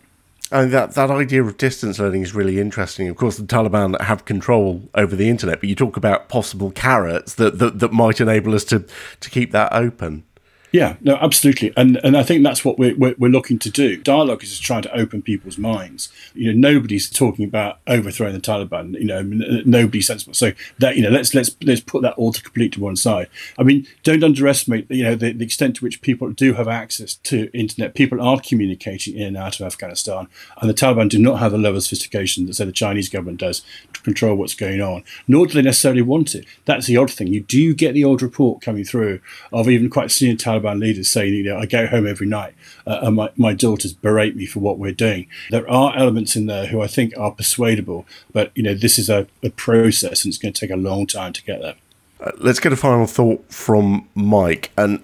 And 0.50 0.72
that, 0.72 0.94
that 0.94 1.12
idea 1.12 1.44
of 1.44 1.58
distance 1.58 2.00
learning 2.00 2.22
is 2.22 2.34
really 2.34 2.60
interesting. 2.60 3.10
Of 3.10 3.18
course, 3.18 3.36
the 3.36 3.44
Taliban 3.44 4.00
have 4.00 4.24
control 4.24 4.88
over 4.96 5.16
the 5.16 5.30
internet, 5.30 5.60
but 5.60 5.68
you 5.68 5.76
talk 5.76 5.98
about 5.98 6.30
possible 6.30 6.72
carrots 6.72 7.34
that, 7.36 7.60
that, 7.60 7.80
that 7.80 7.92
might 7.92 8.22
enable 8.22 8.56
us 8.56 8.64
to, 8.66 8.86
to 9.20 9.30
keep 9.30 9.52
that 9.52 9.74
open. 9.74 10.24
Yeah, 10.72 10.98
no, 11.00 11.16
absolutely, 11.16 11.72
and 11.78 11.98
and 12.04 12.18
I 12.18 12.24
think 12.24 12.44
that's 12.44 12.66
what 12.66 12.78
we're, 12.78 12.96
we're, 12.96 13.16
we're 13.18 13.32
looking 13.32 13.58
to 13.60 13.70
do. 13.70 13.96
Dialogue 13.96 14.44
is 14.44 14.50
just 14.50 14.64
trying 14.64 14.82
to 14.82 14.94
open 14.94 15.22
people's 15.22 15.58
minds. 15.58 16.10
You 16.34 16.52
know, 16.52 16.72
nobody's 16.72 17.10
talking 17.10 17.46
about 17.46 17.80
overthrowing 17.88 18.34
the 18.34 18.42
Taliban. 18.42 18.94
You 19.00 19.06
know, 19.06 19.22
nobody's 19.66 20.08
sensible. 20.08 20.34
So 20.34 20.52
that 20.80 20.98
you 20.98 21.04
know, 21.04 21.10
let's 21.10 21.34
let's 21.34 21.56
let's 21.64 21.80
put 21.80 22.02
that 22.02 22.16
all 22.16 22.34
to 22.34 22.44
complete 22.44 22.74
to 22.74 22.82
one 22.82 22.98
side. 22.98 23.30
I 23.58 23.64
mean, 23.64 23.88
don't 24.04 24.24
underestimate 24.24 24.92
you 24.92 25.04
know 25.06 25.16
the, 25.16 25.32
the 25.32 25.46
extent 25.46 25.78
to 25.78 25.86
which 25.86 26.02
people 26.02 26.32
do 26.32 26.54
have 26.54 26.68
access 26.68 27.16
to 27.16 27.50
internet. 27.54 27.96
People 27.96 28.22
are 28.22 28.40
communicating 28.40 29.16
in 29.16 29.28
and 29.28 29.38
out 29.38 29.62
of 29.62 29.66
Afghanistan, 29.66 30.28
and 30.62 30.70
the 30.70 30.74
Taliban 30.74 31.08
do 31.08 31.18
not 31.18 31.40
have 31.40 31.54
the 31.54 31.58
level 31.58 31.78
of 31.78 31.84
sophistication 31.84 32.46
that 32.46 32.56
say 32.56 32.66
the 32.66 32.74
Chinese 32.74 33.08
government 33.08 33.40
does 33.40 33.62
to 33.94 34.02
control 34.02 34.36
what's 34.36 34.54
going 34.54 34.82
on. 34.82 35.06
Nor 35.30 35.48
do 35.48 35.54
they 35.54 35.62
necessarily 35.62 36.02
want 36.02 36.36
it. 36.36 36.46
That's 36.66 36.88
the 36.88 36.98
odd 36.98 37.10
thing. 37.10 37.28
You 37.28 37.42
do 37.42 37.74
get 37.74 37.94
the 37.94 38.04
odd 38.04 38.22
report 38.22 38.62
coming 38.62 38.84
through 38.84 39.22
of 39.54 39.70
even 39.70 39.90
quite 39.90 40.12
senior 40.12 40.36
Taliban 40.36 40.57
leaders 40.60 41.10
saying, 41.10 41.34
you 41.34 41.44
know, 41.44 41.58
I 41.58 41.66
go 41.66 41.88
home 41.88 42.08
every 42.08 42.28
night 42.28 42.56
uh, 42.86 43.00
and 43.04 43.16
my, 43.16 43.30
my 43.36 43.54
daughters 43.54 43.94
berate 43.94 44.36
me 44.36 44.46
for 44.46 44.60
what 44.60 44.78
we're 44.78 44.92
doing. 44.92 45.28
There 45.50 45.70
are 45.70 45.96
elements 45.96 46.36
in 46.36 46.46
there 46.46 46.68
who 46.68 46.82
I 46.82 46.88
think 46.88 47.14
are 47.18 47.32
persuadable, 47.32 48.06
but, 48.32 48.52
you 48.56 48.64
know, 48.64 48.74
this 48.74 48.98
is 48.98 49.10
a, 49.10 49.28
a 49.44 49.50
process 49.50 50.24
and 50.24 50.32
it's 50.32 50.38
going 50.38 50.54
to 50.54 50.60
take 50.60 50.72
a 50.72 50.78
long 50.78 51.08
time 51.08 51.34
to 51.34 51.44
get 51.44 51.62
there. 51.62 51.76
Uh, 52.20 52.32
let's 52.38 52.60
get 52.60 52.74
a 52.74 52.78
final 52.78 53.06
thought 53.06 53.46
from 53.52 54.08
Mike. 54.16 54.72
And 54.78 55.00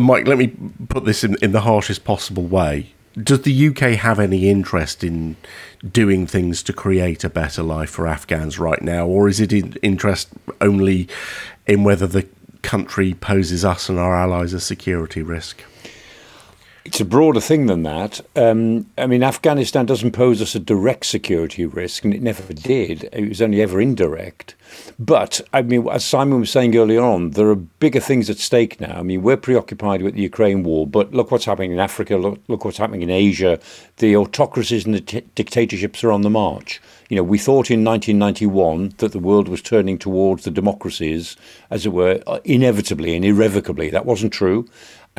Mike, 0.00 0.26
let 0.26 0.38
me 0.38 0.54
put 0.88 1.04
this 1.04 1.24
in, 1.24 1.36
in 1.42 1.52
the 1.52 1.62
harshest 1.62 2.04
possible 2.04 2.44
way. 2.44 2.92
Does 3.20 3.42
the 3.42 3.68
UK 3.68 3.98
have 3.98 4.20
any 4.20 4.48
interest 4.48 5.02
in 5.02 5.36
doing 5.90 6.26
things 6.26 6.62
to 6.64 6.72
create 6.72 7.24
a 7.24 7.30
better 7.30 7.62
life 7.62 7.90
for 7.90 8.06
Afghans 8.06 8.58
right 8.58 8.80
now? 8.82 9.06
Or 9.06 9.28
is 9.28 9.40
it 9.40 9.52
in 9.52 9.74
interest 9.82 10.28
only 10.60 11.08
in 11.66 11.84
whether 11.84 12.06
the 12.06 12.28
country 12.62 13.14
poses 13.14 13.64
us 13.64 13.88
and 13.88 13.98
our 13.98 14.14
allies 14.14 14.52
a 14.52 14.60
security 14.60 15.22
risk? 15.22 15.62
It's 16.88 17.00
a 17.00 17.04
broader 17.04 17.40
thing 17.40 17.66
than 17.66 17.82
that. 17.82 18.22
Um, 18.34 18.86
I 18.96 19.06
mean, 19.06 19.22
Afghanistan 19.22 19.84
doesn't 19.84 20.12
pose 20.12 20.40
us 20.40 20.54
a 20.54 20.58
direct 20.58 21.04
security 21.04 21.66
risk, 21.66 22.02
and 22.02 22.14
it 22.14 22.22
never 22.22 22.54
did. 22.54 23.10
It 23.12 23.28
was 23.28 23.42
only 23.42 23.60
ever 23.60 23.78
indirect. 23.78 24.54
But, 24.98 25.42
I 25.52 25.60
mean, 25.60 25.86
as 25.90 26.02
Simon 26.02 26.40
was 26.40 26.50
saying 26.50 26.74
earlier 26.74 27.02
on, 27.02 27.32
there 27.32 27.50
are 27.50 27.56
bigger 27.56 28.00
things 28.00 28.30
at 28.30 28.38
stake 28.38 28.80
now. 28.80 28.98
I 28.98 29.02
mean, 29.02 29.20
we're 29.20 29.36
preoccupied 29.36 30.00
with 30.00 30.14
the 30.14 30.22
Ukraine 30.22 30.62
war, 30.62 30.86
but 30.86 31.12
look 31.12 31.30
what's 31.30 31.44
happening 31.44 31.72
in 31.72 31.78
Africa, 31.78 32.16
look, 32.16 32.40
look 32.48 32.64
what's 32.64 32.78
happening 32.78 33.02
in 33.02 33.10
Asia. 33.10 33.60
The 33.98 34.16
autocracies 34.16 34.86
and 34.86 34.94
the 34.94 35.02
t- 35.02 35.26
dictatorships 35.34 36.02
are 36.04 36.10
on 36.10 36.22
the 36.22 36.30
march. 36.30 36.80
You 37.08 37.16
know, 37.16 37.22
we 37.22 37.38
thought 37.38 37.70
in 37.70 37.84
1991 37.84 38.94
that 38.98 39.12
the 39.12 39.18
world 39.18 39.48
was 39.48 39.62
turning 39.62 39.98
towards 39.98 40.44
the 40.44 40.50
democracies, 40.50 41.36
as 41.70 41.86
it 41.86 41.92
were, 41.92 42.22
inevitably 42.44 43.16
and 43.16 43.24
irrevocably. 43.24 43.88
That 43.90 44.06
wasn't 44.06 44.32
true. 44.32 44.66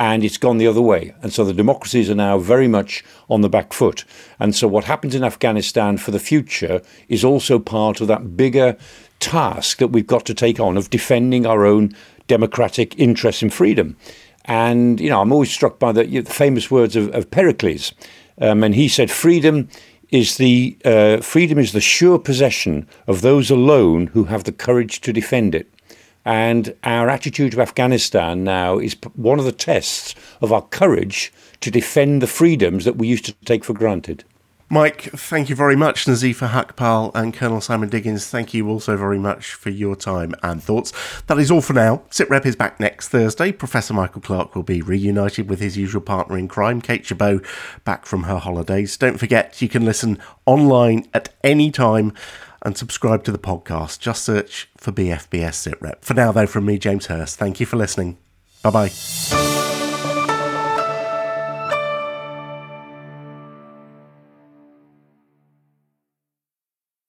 and 0.00 0.24
it's 0.24 0.38
gone 0.38 0.56
the 0.56 0.66
other 0.66 0.80
way. 0.80 1.14
And 1.22 1.30
so 1.30 1.44
the 1.44 1.52
democracies 1.52 2.08
are 2.08 2.14
now 2.14 2.38
very 2.38 2.66
much 2.66 3.04
on 3.28 3.42
the 3.42 3.50
back 3.50 3.74
foot. 3.74 4.06
And 4.38 4.56
so 4.56 4.66
what 4.66 4.84
happens 4.84 5.14
in 5.14 5.22
Afghanistan 5.22 5.98
for 5.98 6.10
the 6.10 6.18
future 6.18 6.80
is 7.08 7.22
also 7.22 7.58
part 7.58 8.00
of 8.00 8.08
that 8.08 8.34
bigger 8.34 8.78
task 9.18 9.76
that 9.76 9.88
we've 9.88 10.06
got 10.06 10.24
to 10.24 10.34
take 10.34 10.58
on 10.58 10.78
of 10.78 10.88
defending 10.88 11.44
our 11.44 11.66
own 11.66 11.94
democratic 12.28 12.98
interests 12.98 13.42
and 13.42 13.52
freedom. 13.52 13.94
And, 14.46 14.98
you 15.00 15.10
know, 15.10 15.20
I'm 15.20 15.32
always 15.32 15.50
struck 15.50 15.78
by 15.78 15.92
the, 15.92 16.04
the 16.04 16.30
famous 16.30 16.70
words 16.70 16.96
of, 16.96 17.14
of 17.14 17.30
Pericles. 17.30 17.92
Um, 18.40 18.64
and 18.64 18.74
he 18.74 18.88
said, 18.88 19.10
freedom 19.10 19.68
is 20.10 20.36
the 20.36 20.76
uh, 20.84 21.18
freedom 21.18 21.58
is 21.58 21.72
the 21.72 21.80
sure 21.80 22.18
possession 22.18 22.86
of 23.06 23.20
those 23.20 23.50
alone 23.50 24.08
who 24.08 24.24
have 24.24 24.44
the 24.44 24.52
courage 24.52 25.00
to 25.02 25.12
defend 25.12 25.54
it. 25.54 25.72
And 26.24 26.74
our 26.84 27.08
attitude 27.08 27.52
to 27.52 27.62
Afghanistan 27.62 28.44
now 28.44 28.78
is 28.78 28.96
one 29.14 29.38
of 29.38 29.44
the 29.44 29.52
tests 29.52 30.14
of 30.40 30.52
our 30.52 30.62
courage 30.62 31.32
to 31.60 31.70
defend 31.70 32.20
the 32.20 32.26
freedoms 32.26 32.84
that 32.84 32.96
we 32.96 33.08
used 33.08 33.24
to 33.26 33.34
take 33.44 33.64
for 33.64 33.72
granted. 33.72 34.24
Mike, 34.72 35.02
thank 35.02 35.48
you 35.48 35.56
very 35.56 35.74
much. 35.74 36.06
Nazifa 36.06 36.48
Haqpal 36.50 37.10
and 37.12 37.34
Colonel 37.34 37.60
Simon 37.60 37.88
Diggins, 37.88 38.28
thank 38.28 38.54
you 38.54 38.68
also 38.68 38.96
very 38.96 39.18
much 39.18 39.52
for 39.54 39.68
your 39.68 39.96
time 39.96 40.32
and 40.44 40.62
thoughts. 40.62 40.92
That 41.26 41.40
is 41.40 41.50
all 41.50 41.60
for 41.60 41.72
now. 41.72 42.02
SITREP 42.10 42.46
is 42.46 42.54
back 42.54 42.78
next 42.78 43.08
Thursday. 43.08 43.50
Professor 43.50 43.92
Michael 43.94 44.20
Clarke 44.20 44.54
will 44.54 44.62
be 44.62 44.80
reunited 44.80 45.50
with 45.50 45.58
his 45.58 45.76
usual 45.76 46.00
partner 46.00 46.38
in 46.38 46.46
crime, 46.46 46.80
Kate 46.80 47.04
Chabot, 47.04 47.44
back 47.84 48.06
from 48.06 48.22
her 48.22 48.38
holidays. 48.38 48.96
Don't 48.96 49.18
forget, 49.18 49.60
you 49.60 49.68
can 49.68 49.84
listen 49.84 50.18
online 50.46 51.08
at 51.12 51.30
any 51.42 51.72
time 51.72 52.12
and 52.62 52.78
subscribe 52.78 53.24
to 53.24 53.32
the 53.32 53.38
podcast. 53.38 53.98
Just 53.98 54.22
search 54.22 54.68
for 54.76 54.92
BFBS 54.92 55.54
SITREP. 55.54 56.02
For 56.02 56.14
now, 56.14 56.30
though, 56.30 56.46
from 56.46 56.66
me, 56.66 56.78
James 56.78 57.06
Hurst, 57.06 57.38
thank 57.38 57.58
you 57.58 57.66
for 57.66 57.76
listening. 57.76 58.18
Bye 58.62 58.70
bye. 58.70 59.69